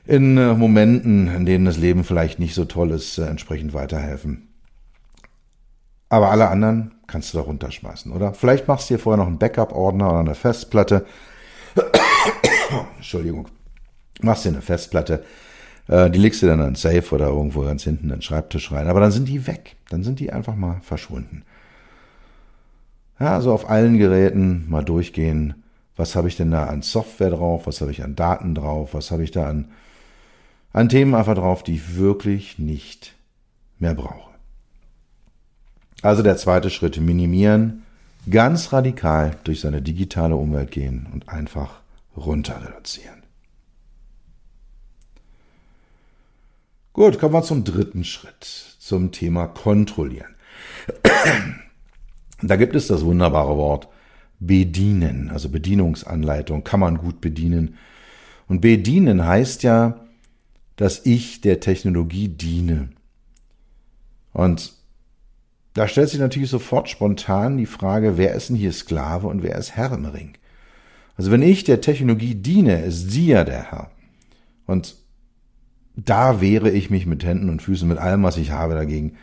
in 0.06 0.36
äh, 0.36 0.54
Momenten, 0.54 1.28
in 1.28 1.46
denen 1.46 1.64
das 1.64 1.76
Leben 1.76 2.02
vielleicht 2.02 2.40
nicht 2.40 2.54
so 2.54 2.64
toll 2.64 2.90
ist, 2.90 3.18
äh, 3.18 3.26
entsprechend 3.26 3.74
weiterhelfen. 3.74 4.48
Aber 6.08 6.30
alle 6.30 6.48
anderen 6.48 6.94
kannst 7.10 7.34
du 7.34 7.38
da 7.38 7.44
runterschmeißen, 7.44 8.12
oder? 8.12 8.32
Vielleicht 8.34 8.68
machst 8.68 8.88
du 8.88 8.94
dir 8.94 9.00
vorher 9.00 9.18
noch 9.18 9.26
einen 9.26 9.38
Backup-Ordner 9.38 10.08
oder 10.10 10.20
eine 10.20 10.34
Festplatte. 10.34 11.04
Entschuldigung. 12.96 13.48
Machst 14.22 14.44
dir 14.44 14.50
eine 14.50 14.62
Festplatte, 14.62 15.24
Äh, 15.88 16.08
die 16.10 16.18
legst 16.20 16.40
du 16.42 16.46
dann 16.46 16.60
in 16.60 16.74
Safe 16.76 17.14
oder 17.14 17.26
irgendwo 17.28 17.62
ganz 17.62 17.82
hinten 17.82 18.04
in 18.04 18.16
den 18.16 18.22
Schreibtisch 18.22 18.70
rein. 18.70 18.86
Aber 18.86 19.00
dann 19.00 19.10
sind 19.10 19.26
die 19.28 19.46
weg. 19.48 19.76
Dann 19.88 20.04
sind 20.04 20.20
die 20.20 20.32
einfach 20.32 20.54
mal 20.54 20.80
verschwunden. 20.82 21.42
Ja, 23.18 23.34
also 23.34 23.52
auf 23.52 23.68
allen 23.68 23.98
Geräten 23.98 24.66
mal 24.68 24.84
durchgehen. 24.84 25.64
Was 25.96 26.14
habe 26.14 26.28
ich 26.28 26.36
denn 26.36 26.50
da 26.52 26.66
an 26.66 26.82
Software 26.82 27.30
drauf? 27.30 27.66
Was 27.66 27.80
habe 27.80 27.90
ich 27.90 28.04
an 28.04 28.14
Daten 28.14 28.54
drauf? 28.54 28.94
Was 28.94 29.10
habe 29.10 29.24
ich 29.24 29.32
da 29.32 29.48
an, 29.48 29.72
an 30.72 30.88
Themen 30.88 31.14
einfach 31.14 31.34
drauf, 31.34 31.62
die 31.64 31.74
ich 31.74 31.96
wirklich 31.96 32.58
nicht 32.58 33.14
mehr 33.78 33.94
brauche? 33.94 34.29
Also 36.02 36.22
der 36.22 36.36
zweite 36.36 36.70
Schritt, 36.70 36.98
minimieren, 36.98 37.82
ganz 38.28 38.72
radikal 38.72 39.36
durch 39.44 39.60
seine 39.60 39.82
digitale 39.82 40.36
Umwelt 40.36 40.70
gehen 40.70 41.06
und 41.12 41.28
einfach 41.28 41.80
runter 42.16 42.62
reduzieren. 42.66 43.22
Gut, 46.92 47.18
kommen 47.18 47.34
wir 47.34 47.42
zum 47.42 47.64
dritten 47.64 48.04
Schritt, 48.04 48.44
zum 48.78 49.12
Thema 49.12 49.46
kontrollieren. 49.46 50.34
Da 52.42 52.56
gibt 52.56 52.74
es 52.74 52.88
das 52.88 53.04
wunderbare 53.04 53.56
Wort 53.56 53.88
bedienen, 54.40 55.30
also 55.30 55.50
Bedienungsanleitung, 55.50 56.64
kann 56.64 56.80
man 56.80 56.96
gut 56.98 57.20
bedienen. 57.20 57.76
Und 58.48 58.62
bedienen 58.62 59.24
heißt 59.24 59.62
ja, 59.62 60.00
dass 60.76 61.04
ich 61.04 61.42
der 61.42 61.60
Technologie 61.60 62.28
diene. 62.28 62.88
Und 64.32 64.79
da 65.74 65.86
stellt 65.86 66.08
sich 66.08 66.20
natürlich 66.20 66.50
sofort 66.50 66.88
spontan 66.88 67.56
die 67.56 67.66
Frage, 67.66 68.16
wer 68.16 68.34
ist 68.34 68.48
denn 68.48 68.56
hier 68.56 68.72
Sklave 68.72 69.26
und 69.26 69.42
wer 69.42 69.56
ist 69.56 69.76
Herr 69.76 69.92
im 69.92 70.04
Ring? 70.04 70.32
Also 71.16 71.30
wenn 71.30 71.42
ich 71.42 71.64
der 71.64 71.80
Technologie 71.80 72.34
diene, 72.34 72.82
ist 72.82 73.10
sie 73.10 73.26
ja 73.26 73.44
der 73.44 73.70
Herr. 73.70 73.90
Und 74.66 74.96
da 75.96 76.40
wehre 76.40 76.70
ich 76.70 76.90
mich 76.90 77.06
mit 77.06 77.24
Händen 77.24 77.50
und 77.50 77.62
Füßen, 77.62 77.88
mit 77.88 77.98
allem, 77.98 78.22
was 78.22 78.36
ich 78.36 78.50
habe 78.50 78.74
dagegen. 78.74 79.16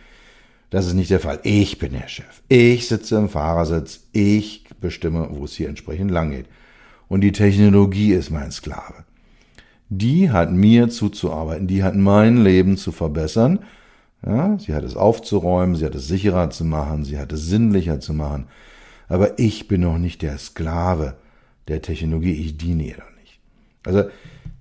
Das 0.70 0.86
ist 0.86 0.94
nicht 0.94 1.10
der 1.10 1.20
Fall. 1.20 1.40
Ich 1.44 1.80
bin 1.80 1.94
der 1.94 2.08
Chef. 2.08 2.44
Ich 2.50 2.88
sitze 2.88 3.16
im 3.16 3.30
Fahrersitz. 3.30 4.08
Ich 4.12 4.66
bestimme, 4.80 5.30
wo 5.32 5.46
es 5.46 5.54
hier 5.54 5.70
entsprechend 5.70 6.12
lang 6.12 6.32
geht. 6.32 6.46
Und 7.08 7.22
die 7.22 7.32
Technologie 7.32 8.12
ist 8.12 8.30
mein 8.30 8.52
Sklave. 8.52 9.06
Die 9.90 10.30
hat 10.30 10.52
mir 10.52 10.90
zuzuarbeiten. 10.90 11.68
Die 11.68 11.84
hat 11.84 11.96
mein 11.96 12.44
Leben 12.44 12.78
zu 12.78 12.92
verbessern. 12.92 13.60
Ja, 14.28 14.60
sie 14.60 14.74
hat 14.74 14.84
es 14.84 14.98
aufzuräumen. 14.98 15.76
Sie 15.76 15.86
hat 15.86 15.96
es 15.96 16.08
sicherer 16.08 16.50
zu 16.50 16.66
machen. 16.66 17.06
Sie 17.06 17.18
hat 17.18 17.32
es 17.32 17.46
sinnlicher 17.46 18.02
zu 18.02 18.14
machen. 18.14 18.48
Aber 19.08 19.40
ich 19.40 19.70
bin 19.70 19.82
noch 19.82 19.98
nicht 19.98 20.22
der 20.22 20.38
Sklave 20.38 21.16
der 21.70 21.82
Technologie. 21.82 22.34
Ich 22.34 22.58
diene 22.58 22.84
ihr 22.84 22.98
doch 22.98 23.16
nicht. 23.22 23.40
Also 23.86 24.10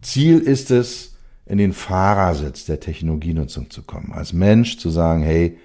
Ziel 0.03 0.39
ist 0.39 0.71
es, 0.71 1.17
in 1.47 1.59
den 1.59 1.73
Fahrersitz 1.73 2.65
der 2.65 2.81
Technologienutzung 2.81 3.71
zu 3.71 3.83
kommen. 3.83 4.13
Als 4.13 4.33
Mensch 4.33 4.79
zu 4.79 4.91
sagen, 4.91 5.23
hey, 5.23 5.59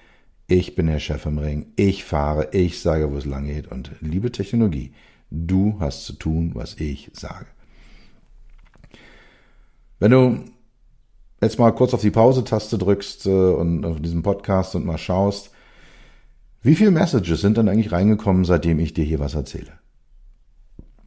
ich 0.48 0.76
bin 0.76 0.88
der 0.88 1.00
Chef 1.00 1.26
im 1.26 1.40
Ring, 1.40 1.68
ich 1.76 2.04
fahre, 2.04 2.50
ich 2.52 2.82
sage, 2.82 3.12
wo 3.12 3.18
es 3.18 3.26
lang 3.26 3.48
geht. 3.48 3.72
Und 3.72 3.92
liebe 4.00 4.32
Technologie, 4.32 4.94
du 5.32 5.78
hast 5.80 6.06
zu 6.06 6.14
tun, 6.14 6.52
was 6.54 6.76
ich 6.76 7.10
sage. 7.14 7.48
Wenn 10.00 10.12
du 10.12 10.46
jetzt 11.42 11.60
mal 11.60 11.72
kurz 11.72 11.94
auf 11.94 12.02
die 12.02 12.12
Pause-Taste 12.12 12.78
drückst 12.78 13.26
äh, 13.26 13.30
und 13.30 13.86
auf 13.86 14.00
diesen 14.00 14.24
Podcast 14.24 14.76
und 14.76 14.86
mal 14.86 14.98
schaust, 14.98 15.52
wie 16.62 16.76
viele 16.76 16.92
Messages 16.92 17.42
sind 17.42 17.58
dann 17.58 17.68
eigentlich 17.68 17.92
reingekommen, 17.92 18.46
seitdem 18.46 18.80
ich 18.80 18.94
dir 18.94 19.04
hier 19.04 19.20
was 19.20 19.34
erzähle? 19.34 19.74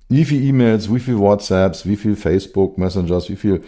Wie 0.08 0.24
viele 0.24 0.42
E-Mails, 0.42 0.92
wie 0.92 1.00
viele 1.00 1.18
WhatsApps, 1.18 1.86
wie 1.86 1.96
viele 1.96 2.16
Facebook 2.16 2.76
Messengers, 2.76 3.28
wie 3.28 3.36
viele 3.36 3.62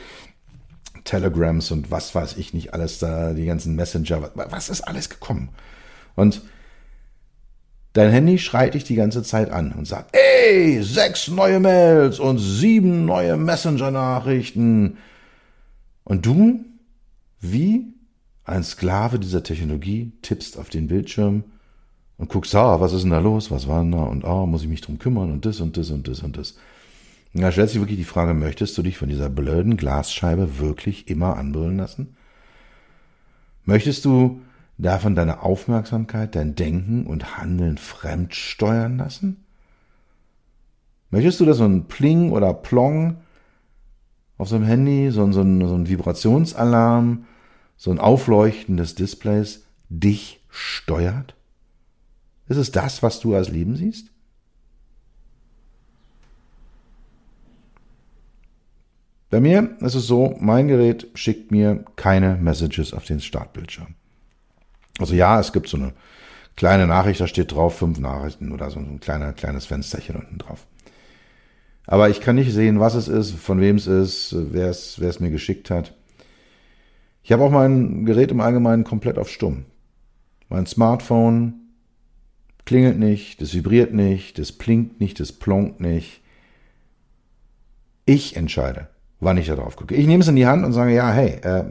Telegrams 1.05 1.70
und 1.70 1.90
was 1.90 2.14
weiß 2.14 2.37
ich 2.37 2.52
nicht 2.52 2.74
alles 2.74 2.98
da, 2.98 3.33
die 3.33 3.46
ganzen 3.46 3.76
Messenger, 3.76 4.31
was 4.35 4.68
ist 4.68 4.83
alles 4.83 5.09
gekommen? 5.09 5.50
Und 6.16 6.42
dein 7.92 8.11
Handy 8.11 8.38
schreit 8.38 8.74
dich 8.74 8.85
die 8.85 8.96
ganze 8.96 9.22
Zeit 9.22 9.50
an 9.50 9.72
und 9.72 9.87
sagt, 9.87 10.14
ey, 10.16 10.83
sechs 10.83 11.29
neue 11.29 11.61
Mails 11.61 12.18
und 12.18 12.38
sieben 12.38 13.05
neue 13.05 13.37
Messenger-Nachrichten. 13.37 14.98
Und 16.06 16.24
du, 16.24 16.64
wie 17.40 17.92
ein 18.44 18.62
Sklave 18.62 19.18
dieser 19.18 19.42
Technologie, 19.42 20.12
tippst 20.22 20.56
auf 20.56 20.68
den 20.68 20.86
Bildschirm 20.86 21.42
und 22.16 22.30
guckst, 22.30 22.54
ah, 22.54 22.80
was 22.80 22.92
ist 22.92 23.02
denn 23.02 23.10
da 23.10 23.18
los, 23.18 23.50
was 23.50 23.66
war 23.66 23.82
denn 23.82 23.90
da 23.90 24.04
und 24.04 24.24
ah, 24.24 24.46
muss 24.46 24.62
ich 24.62 24.68
mich 24.68 24.80
drum 24.80 25.00
kümmern 25.00 25.32
und 25.32 25.44
das 25.44 25.60
und 25.60 25.76
das 25.76 25.90
und 25.90 26.06
das 26.06 26.20
und 26.20 26.36
das. 26.36 26.56
Und 27.34 27.40
da 27.40 27.50
stellt 27.50 27.70
sich 27.70 27.80
wirklich 27.80 27.98
die 27.98 28.04
Frage, 28.04 28.34
möchtest 28.34 28.78
du 28.78 28.82
dich 28.82 28.96
von 28.96 29.08
dieser 29.08 29.28
blöden 29.28 29.76
Glasscheibe 29.76 30.60
wirklich 30.60 31.08
immer 31.08 31.36
anbrüllen 31.36 31.78
lassen? 31.78 32.14
Möchtest 33.64 34.04
du 34.04 34.42
davon 34.78 35.16
deine 35.16 35.42
Aufmerksamkeit, 35.42 36.36
dein 36.36 36.54
Denken 36.54 37.04
und 37.04 37.36
Handeln 37.36 37.78
fremd 37.78 38.32
steuern 38.36 38.96
lassen? 38.96 39.44
Möchtest 41.10 41.40
du, 41.40 41.46
dass 41.46 41.56
so 41.56 41.64
ein 41.64 41.88
Pling 41.88 42.30
oder 42.30 42.54
Plong 42.54 43.16
auf 44.38 44.49
so 44.49 44.57
einem 44.57 44.64
Handy, 44.64 45.11
so 45.11 45.25
ein, 45.25 45.33
so 45.33 45.42
so 45.42 45.75
ein 45.75 45.88
Vibrationsalarm, 45.88 47.27
so 47.77 47.90
ein 47.90 47.99
Aufleuchten 47.99 48.77
des 48.77 48.94
Displays 48.94 49.64
dich 49.88 50.40
steuert? 50.49 51.35
Ist 52.49 52.59
es 52.59 52.70
das, 52.70 53.03
was 53.03 53.20
du 53.20 53.35
als 53.35 53.49
Leben 53.49 53.77
siehst? 53.77 54.11
Bei 59.31 59.40
mir 59.40 59.77
ist 59.81 59.94
es 59.94 60.07
so, 60.07 60.37
mein 60.38 60.68
Gerät 60.68 61.09
schickt 61.14 61.51
mir 61.51 61.85
keine 61.96 62.37
Messages 62.37 62.94
auf 62.94 63.05
den 63.05 63.20
Startbildschirm. 63.20 63.94
Also 64.99 65.14
ja, 65.14 65.40
es 65.40 65.53
gibt 65.53 65.68
so 65.68 65.77
eine 65.77 65.92
kleine 66.55 66.87
Nachricht, 66.87 67.20
da 67.20 67.27
steht 67.27 67.53
drauf 67.53 67.79
fünf 67.79 67.99
Nachrichten 67.99 68.53
oder 68.53 68.70
so 68.70 68.79
ein 68.79 69.01
kleiner, 69.01 69.33
kleines 69.33 69.66
Fensterchen 69.66 70.16
unten 70.16 70.38
drauf. 70.38 70.66
Aber 71.87 72.11
ich 72.11 72.20
kann 72.20 72.35
nicht 72.35 72.53
sehen, 72.53 72.81
was 72.81 72.94
es 72.94 73.09
ist, 73.09 73.33
von 73.33 73.61
wem 73.61 73.77
es 73.77 73.87
ist, 73.87 74.35
wer 74.53 74.70
es, 74.70 75.20
mir 75.20 75.31
geschickt 75.31 75.70
hat. 75.70 75.94
Ich 77.22 77.33
habe 77.33 77.44
auch 77.44 77.51
mein 77.51 78.05
Gerät 78.05 78.31
im 78.31 78.40
Allgemeinen 78.40 78.85
komplett 78.85 79.18
auf 79.18 79.31
Stumm. 79.31 79.64
Mein 80.49 80.66
Smartphone 80.66 81.55
klingelt 82.64 82.99
nicht, 82.99 83.40
das 83.40 83.55
vibriert 83.55 83.94
nicht, 83.94 84.38
das 84.38 84.53
plinkt 84.53 85.01
nicht, 85.01 85.20
das 85.20 85.33
plonkt 85.33 85.81
nicht. 85.81 86.22
Ich 88.05 88.37
entscheide, 88.37 88.88
wann 89.20 89.37
ich 89.37 89.46
da 89.46 89.57
drauf 89.57 89.77
gucke. 89.77 89.94
Ich 89.94 90.07
nehme 90.07 90.22
es 90.22 90.29
in 90.29 90.37
die 90.37 90.46
Hand 90.46 90.64
und 90.64 90.72
sage, 90.72 90.94
ja, 90.94 91.12
hey, 91.12 91.40
äh, 91.42 91.64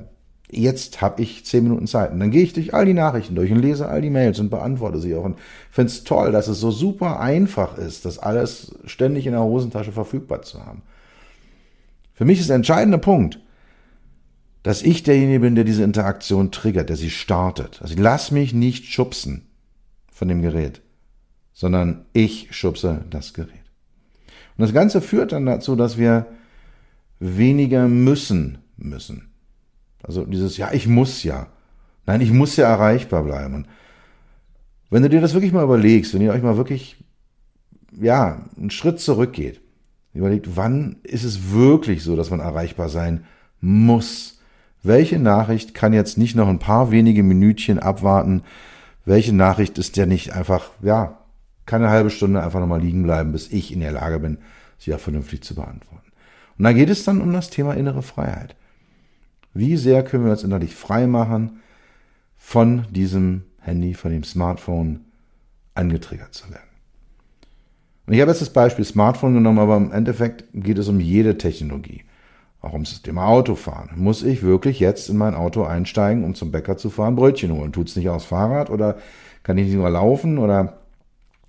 jetzt 0.50 1.02
habe 1.02 1.22
ich 1.22 1.46
zehn 1.46 1.64
Minuten 1.64 1.88
Zeit. 1.88 2.12
Und 2.12 2.20
dann 2.20 2.32
gehe 2.32 2.44
ich 2.44 2.54
durch 2.54 2.74
all 2.74 2.86
die 2.86 2.94
Nachrichten 2.94 3.36
durch 3.36 3.52
und 3.52 3.60
lese 3.60 3.88
all 3.88 4.02
die 4.02 4.10
Mails 4.10 4.40
und 4.40 4.50
beantworte 4.50 5.00
sie 5.00 5.16
auch. 5.16 5.24
Und 5.24 5.38
finde 5.72 5.92
es 5.92 6.04
toll, 6.04 6.32
dass 6.32 6.48
es 6.48 6.60
so 6.60 6.72
super 6.72 7.20
einfach 7.20 7.78
ist, 7.78 8.06
das 8.06 8.20
alles 8.20 8.76
ständig 8.86 9.26
in 9.26 9.34
der 9.34 9.44
Hosentasche 9.44 9.92
verfügbar 9.92 10.42
zu 10.44 10.66
haben. 10.66 10.82
Für 12.14 12.26
mich 12.26 12.40
ist 12.40 12.50
der 12.50 12.56
entscheidende 12.56 12.98
Punkt, 12.98 13.40
dass 14.64 14.82
ich 14.82 15.04
derjenige 15.04 15.42
bin, 15.42 15.56
der 15.56 15.64
diese 15.64 15.84
Interaktion 15.84 16.52
triggert, 16.52 16.90
der 16.90 16.96
sie 16.96 17.10
startet. 17.12 17.80
Also 17.82 17.94
ich 17.94 18.00
lass 18.00 18.32
mich 18.32 18.54
nicht 18.54 18.86
schubsen 18.86 19.48
von 20.12 20.28
dem 20.28 20.42
Gerät, 20.42 20.82
sondern 21.54 22.06
ich 22.14 22.48
schubse 22.52 23.04
das 23.10 23.34
Gerät. 23.34 23.52
Und 24.58 24.62
das 24.62 24.74
Ganze 24.74 25.02
führt 25.02 25.34
dann 25.34 25.46
dazu, 25.46 25.76
dass 25.76 25.98
wir 25.98 26.26
weniger 27.20 27.88
müssen 27.88 28.60
müssen. 28.78 29.35
Also 30.08 30.26
dieses, 30.26 30.58
ja, 30.58 30.72
ich 30.72 30.88
muss 30.88 31.24
ja. 31.24 31.48
Nein, 32.06 32.22
ich 32.22 32.32
muss 32.32 32.56
ja 32.56 32.68
erreichbar 32.68 33.24
bleiben. 33.24 33.56
Und 33.56 33.68
wenn 34.90 35.04
du 35.04 35.10
dir 35.10 35.22
das 35.22 35.34
wirklich 35.34 35.52
mal 35.52 35.64
überlegst, 35.64 36.14
wenn 36.14 36.22
ihr 36.22 36.32
euch 36.32 36.44
mal 36.44 36.58
wirklich, 36.58 37.04
ja, 38.00 38.44
einen 38.56 38.70
Schritt 38.70 39.00
zurückgeht, 39.00 39.62
überlegt, 40.14 40.56
wann 40.56 40.98
ist 41.04 41.24
es 41.24 41.52
wirklich 41.52 42.04
so, 42.04 42.16
dass 42.16 42.30
man 42.30 42.40
erreichbar 42.40 42.90
sein 42.90 43.26
muss? 43.60 44.40
Welche 44.84 45.20
Nachricht 45.20 45.74
kann 45.74 45.94
jetzt 45.94 46.18
nicht 46.18 46.36
noch 46.36 46.48
ein 46.48 46.60
paar 46.60 46.92
wenige 46.92 47.24
Minütchen 47.24 47.80
abwarten? 47.80 48.44
Welche 49.04 49.34
Nachricht 49.34 49.78
ist 49.78 49.98
der 49.98 50.06
nicht 50.06 50.34
einfach, 50.34 50.70
ja, 50.82 51.18
keine 51.66 51.90
halbe 51.90 52.12
Stunde 52.12 52.44
einfach 52.44 52.60
nochmal 52.60 52.82
liegen 52.82 53.04
bleiben, 53.04 53.32
bis 53.32 53.52
ich 53.52 53.74
in 53.74 53.80
der 53.80 53.92
Lage 53.92 54.20
bin, 54.20 54.38
sie 54.78 54.94
auch 54.94 55.00
vernünftig 55.00 55.44
zu 55.44 55.56
beantworten? 55.56 56.12
Und 56.58 56.64
da 56.64 56.74
geht 56.74 56.90
es 56.90 57.04
dann 57.04 57.22
um 57.22 57.34
das 57.34 57.50
Thema 57.50 57.74
innere 57.74 58.04
Freiheit. 58.04 58.56
Wie 59.56 59.78
sehr 59.78 60.04
können 60.04 60.26
wir 60.26 60.32
uns 60.32 60.44
innerlich 60.44 60.76
frei 60.76 61.08
machen, 61.08 61.62
von 62.36 62.86
diesem 62.92 63.44
Handy, 63.62 63.94
von 63.94 64.12
dem 64.12 64.24
Smartphone 64.24 65.06
angetriggert 65.74 66.34
zu 66.34 66.52
werden? 66.52 66.70
Und 68.06 68.14
ich 68.14 68.22
habe 68.22 68.32
jetzt 68.32 68.42
das 68.42 68.52
Beispiel 68.52 68.84
Smartphone 68.84 69.34
genommen, 69.34 69.60
aber 69.60 69.78
im 69.78 69.94
Endeffekt 69.94 70.44
geht 70.54 70.78
es 70.78 70.90
um 70.90 71.00
jede 71.00 71.38
Technologie. 71.38 72.04
Auch 72.62 72.74
ums 72.74 73.02
Thema 73.02 73.28
Autofahren. 73.28 73.92
Muss 73.96 74.24
ich 74.24 74.44
wirklich 74.44 74.82
jetzt 74.82 75.10
in 75.10 75.18
mein 75.18 75.36
Auto 75.36 75.64
einsteigen, 75.64 76.26
um 76.26 76.36
zum 76.36 76.52
Bäcker 76.52 76.76
zu 76.76 76.90
fahren, 76.90 77.16
Brötchen 77.16 77.54
holen? 77.54 77.72
Tut's 77.72 77.96
nicht 77.96 78.10
aus 78.10 78.26
Fahrrad 78.26 78.70
oder 78.70 78.98
kann 79.42 79.58
ich 79.58 79.68
nicht 79.68 79.76
nur 79.76 79.90
laufen 79.90 80.38
oder 80.38 80.80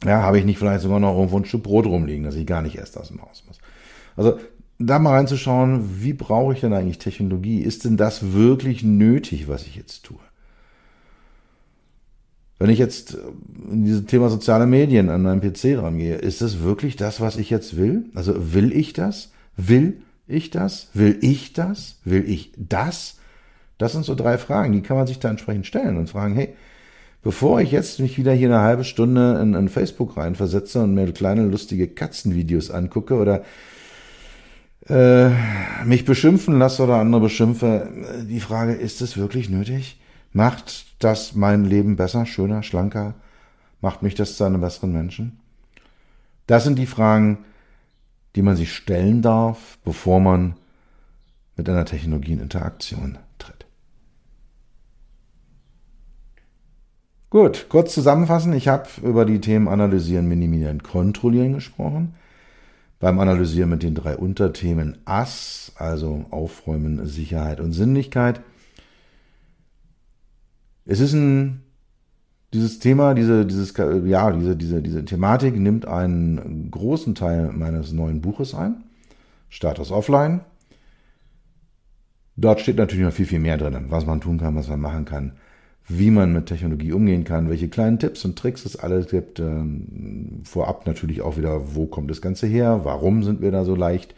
ja, 0.05 0.23
habe 0.23 0.39
ich 0.39 0.45
nicht 0.45 0.59
vielleicht 0.59 0.83
sogar 0.83 1.01
noch 1.01 1.17
irgendwo 1.17 1.39
ein 1.39 1.45
Stück 1.45 1.65
Brot 1.65 1.87
rumliegen, 1.87 2.23
dass 2.23 2.37
ich 2.37 2.47
gar 2.47 2.63
nicht 2.63 2.77
erst 2.77 2.97
aus 2.99 3.09
dem 3.09 3.21
Haus 3.21 3.43
muss? 3.49 3.59
Also 4.15 4.39
da 4.79 4.99
mal 4.99 5.15
reinzuschauen, 5.15 6.03
wie 6.03 6.13
brauche 6.13 6.53
ich 6.53 6.61
denn 6.61 6.73
eigentlich 6.73 6.99
Technologie? 6.99 7.61
Ist 7.61 7.85
denn 7.85 7.97
das 7.97 8.33
wirklich 8.33 8.83
nötig, 8.83 9.49
was 9.49 9.67
ich 9.67 9.77
jetzt 9.77 10.05
tue? 10.05 10.19
Wenn 12.59 12.71
ich 12.71 12.79
jetzt 12.79 13.15
äh, 13.15 13.19
in 13.71 13.85
dieses 13.85 14.07
Thema 14.07 14.29
soziale 14.29 14.67
Medien 14.67 15.11
an 15.11 15.23
meinem 15.23 15.41
PC 15.41 15.79
rangehe, 15.79 16.17
ist 16.17 16.41
das 16.41 16.61
wirklich 16.61 16.97
das, 16.97 17.21
was 17.21 17.37
ich 17.37 17.51
jetzt 17.51 17.77
will? 17.77 18.05
Also 18.15 18.55
will 18.55 18.73
ich 18.73 18.93
das? 18.93 19.31
Will 19.57 20.03
ich 20.27 20.51
das? 20.51 20.89
Will 20.95 21.19
ich 21.21 21.53
das? 21.53 21.97
Will 22.05 22.29
ich 22.29 22.53
das? 22.57 23.17
Das 23.79 23.93
sind 23.93 24.05
so 24.05 24.15
drei 24.15 24.39
Fragen, 24.39 24.73
die 24.73 24.81
kann 24.81 24.97
man 24.97 25.07
sich 25.07 25.19
da 25.19 25.29
entsprechend 25.29 25.67
stellen 25.67 25.99
und 25.99 26.09
fragen, 26.09 26.35
hey, 26.35 26.55
bevor 27.23 27.61
ich 27.61 27.73
jetzt 27.73 28.01
mich 28.01 28.17
wieder 28.17 28.33
hier 28.33 28.49
eine 28.49 28.63
halbe 28.63 28.85
Stunde 28.85 29.39
in, 29.43 29.53
in 29.53 29.69
Facebook 29.69 30.17
reinversetze 30.17 30.83
und 30.83 30.95
mir 30.95 31.13
kleine 31.13 31.45
lustige 31.45 31.89
Katzenvideos 31.89 32.71
angucke 32.71 33.15
oder 33.17 33.43
äh, 34.89 35.31
mich 35.85 36.05
beschimpfen 36.05 36.59
lasse 36.59 36.83
oder 36.83 36.97
andere 36.97 37.23
beschimpfe, 37.23 37.91
die 38.29 38.41
Frage, 38.41 38.73
ist 38.73 39.01
es 39.01 39.17
wirklich 39.17 39.49
nötig? 39.49 40.01
Macht 40.33 41.03
das 41.03 41.35
mein 41.35 41.65
Leben 41.65 41.97
besser, 41.97 42.27
schöner, 42.27 42.63
schlanker? 42.63 43.15
Macht 43.81 44.03
mich 44.03 44.15
das 44.15 44.37
zu 44.37 44.45
einem 44.45 44.61
besseren 44.61 44.93
Menschen? 44.93 45.41
Das 46.47 46.65
sind 46.65 46.79
die 46.79 46.87
Fragen, 46.87 47.39
die 48.37 48.43
man 48.43 48.57
sich 48.57 48.73
stellen 48.73 49.23
darf, 49.23 49.79
bevor 49.85 50.21
man 50.21 50.55
mit 51.57 51.69
einer 51.69 51.85
Technologie 51.85 52.33
in 52.33 52.41
Interaktion 52.41 53.19
tritt. 53.39 53.67
Gut, 57.31 57.67
kurz 57.69 57.95
zusammenfassen. 57.95 58.53
Ich 58.53 58.69
habe 58.69 58.89
über 59.03 59.25
die 59.25 59.41
Themen 59.41 59.69
Analysieren, 59.69 60.29
Minimieren, 60.29 60.83
Kontrollieren 60.83 61.55
gesprochen 61.55 62.15
beim 62.99 63.19
Analysieren 63.21 63.71
mit 63.71 63.83
den 63.83 63.95
drei 63.95 64.17
Unterthemen 64.17 64.99
AS, 65.05 65.73
also 65.77 66.25
Aufräumen, 66.31 67.07
Sicherheit 67.07 67.61
und 67.61 67.73
Sinnlichkeit. 67.73 68.41
Es 70.85 71.01
ist 71.01 71.13
ein, 71.13 71.63
dieses 72.55 72.79
Thema, 72.79 73.15
diese, 73.15 73.45
dieses, 73.45 73.75
ja, 74.05 74.31
diese, 74.31 74.57
diese, 74.57 74.83
diese 74.83 75.05
Thematik 75.05 75.57
nimmt 75.57 75.87
einen 75.87 76.71
großen 76.71 77.15
Teil 77.15 77.53
meines 77.53 77.93
neuen 77.93 78.21
Buches 78.21 78.55
ein. 78.55 78.85
Status 79.49 79.91
Offline. 79.91 80.41
Dort 82.37 82.61
steht 82.61 82.77
natürlich 82.77 83.05
noch 83.05 83.13
viel, 83.13 83.27
viel 83.27 83.41
mehr 83.41 83.57
drin, 83.57 83.87
was 83.89 84.07
man 84.07 84.21
tun 84.21 84.39
kann, 84.39 84.57
was 84.57 84.69
man 84.69 84.81
machen 84.81 85.05
kann 85.05 85.33
wie 85.89 86.11
man 86.11 86.33
mit 86.33 86.47
Technologie 86.47 86.93
umgehen 86.93 87.25
kann, 87.25 87.49
welche 87.49 87.69
kleinen 87.69 87.99
Tipps 87.99 88.25
und 88.25 88.37
Tricks 88.37 88.65
es 88.65 88.77
alles 88.77 89.09
gibt. 89.09 89.39
Ähm, 89.39 90.41
vorab 90.45 90.87
natürlich 90.87 91.23
auch 91.23 91.37
wieder, 91.37 91.75
wo 91.75 91.87
kommt 91.87 92.11
das 92.11 92.21
Ganze 92.21 92.47
her? 92.47 92.81
Warum 92.83 93.23
sind 93.23 93.41
wir 93.41 93.53
da 93.53 93.65
so 93.65 93.77
leicht 93.77 94.15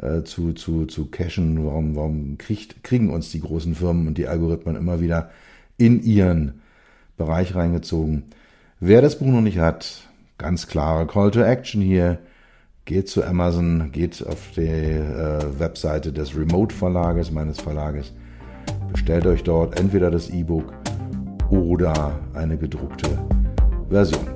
äh, 0.00 0.22
zu, 0.22 0.52
zu, 0.52 0.84
zu 0.84 1.06
cashen? 1.06 1.64
Warum, 1.64 1.96
warum 1.96 2.36
kriegt, 2.36 2.84
kriegen 2.84 3.10
uns 3.10 3.30
die 3.30 3.40
großen 3.40 3.74
Firmen 3.74 4.06
und 4.06 4.18
die 4.18 4.28
Algorithmen 4.28 4.76
immer 4.76 5.00
wieder 5.00 5.30
in 5.78 6.02
ihren 6.02 6.60
Bereich 7.16 7.54
reingezogen? 7.54 8.24
Wer 8.78 9.00
das 9.00 9.18
Buch 9.18 9.28
noch 9.28 9.40
nicht 9.40 9.58
hat, 9.58 10.02
ganz 10.36 10.66
klare 10.66 11.06
Call 11.06 11.30
to 11.30 11.40
Action 11.40 11.80
hier. 11.80 12.18
Geht 12.84 13.08
zu 13.08 13.22
Amazon, 13.22 13.92
geht 13.92 14.26
auf 14.26 14.50
die 14.56 14.62
äh, 14.62 15.58
Webseite 15.58 16.12
des 16.12 16.34
Remote 16.36 16.74
Verlages, 16.74 17.30
meines 17.30 17.60
Verlages. 17.60 18.12
Bestellt 18.92 19.26
euch 19.26 19.42
dort 19.42 19.78
entweder 19.78 20.10
das 20.10 20.30
E-Book 20.30 20.72
oder 21.50 22.18
eine 22.34 22.56
gedruckte 22.56 23.08
Version. 23.88 24.26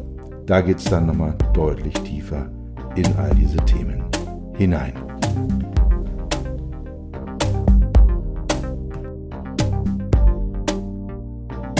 Da 0.46 0.60
geht 0.60 0.78
es 0.78 0.84
dann 0.84 1.06
nochmal 1.06 1.34
deutlich 1.52 1.94
tiefer 1.94 2.50
in 2.94 3.06
all 3.16 3.34
diese 3.34 3.58
Themen 3.58 4.04
hinein. 4.56 4.94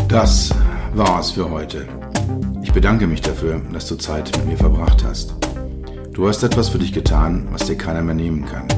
Das 0.09 0.55
war's 0.95 1.31
für 1.31 1.51
heute. 1.51 1.87
Ich 2.63 2.73
bedanke 2.73 3.07
mich 3.07 3.23
dafür, 3.23 3.61
dass 3.73 3.87
du 3.87 3.97
Zeit 3.97 4.31
mit 4.37 4.47
mir 4.47 4.57
verbracht 4.57 5.05
hast. 5.05 5.35
Du 6.13 6.29
hast 6.29 6.43
etwas 6.43 6.69
für 6.69 6.79
dich 6.79 6.93
getan, 6.93 7.49
was 7.51 7.65
dir 7.65 7.77
keiner 7.77 8.03
mehr 8.03 8.15
nehmen 8.15 8.45
kann. 8.45 8.69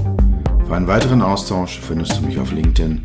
Für 0.66 0.76
einen 0.76 0.86
weiteren 0.86 1.22
Austausch 1.22 1.80
findest 1.80 2.16
du 2.16 2.26
mich 2.26 2.38
auf 2.38 2.52
LinkedIn 2.52 3.04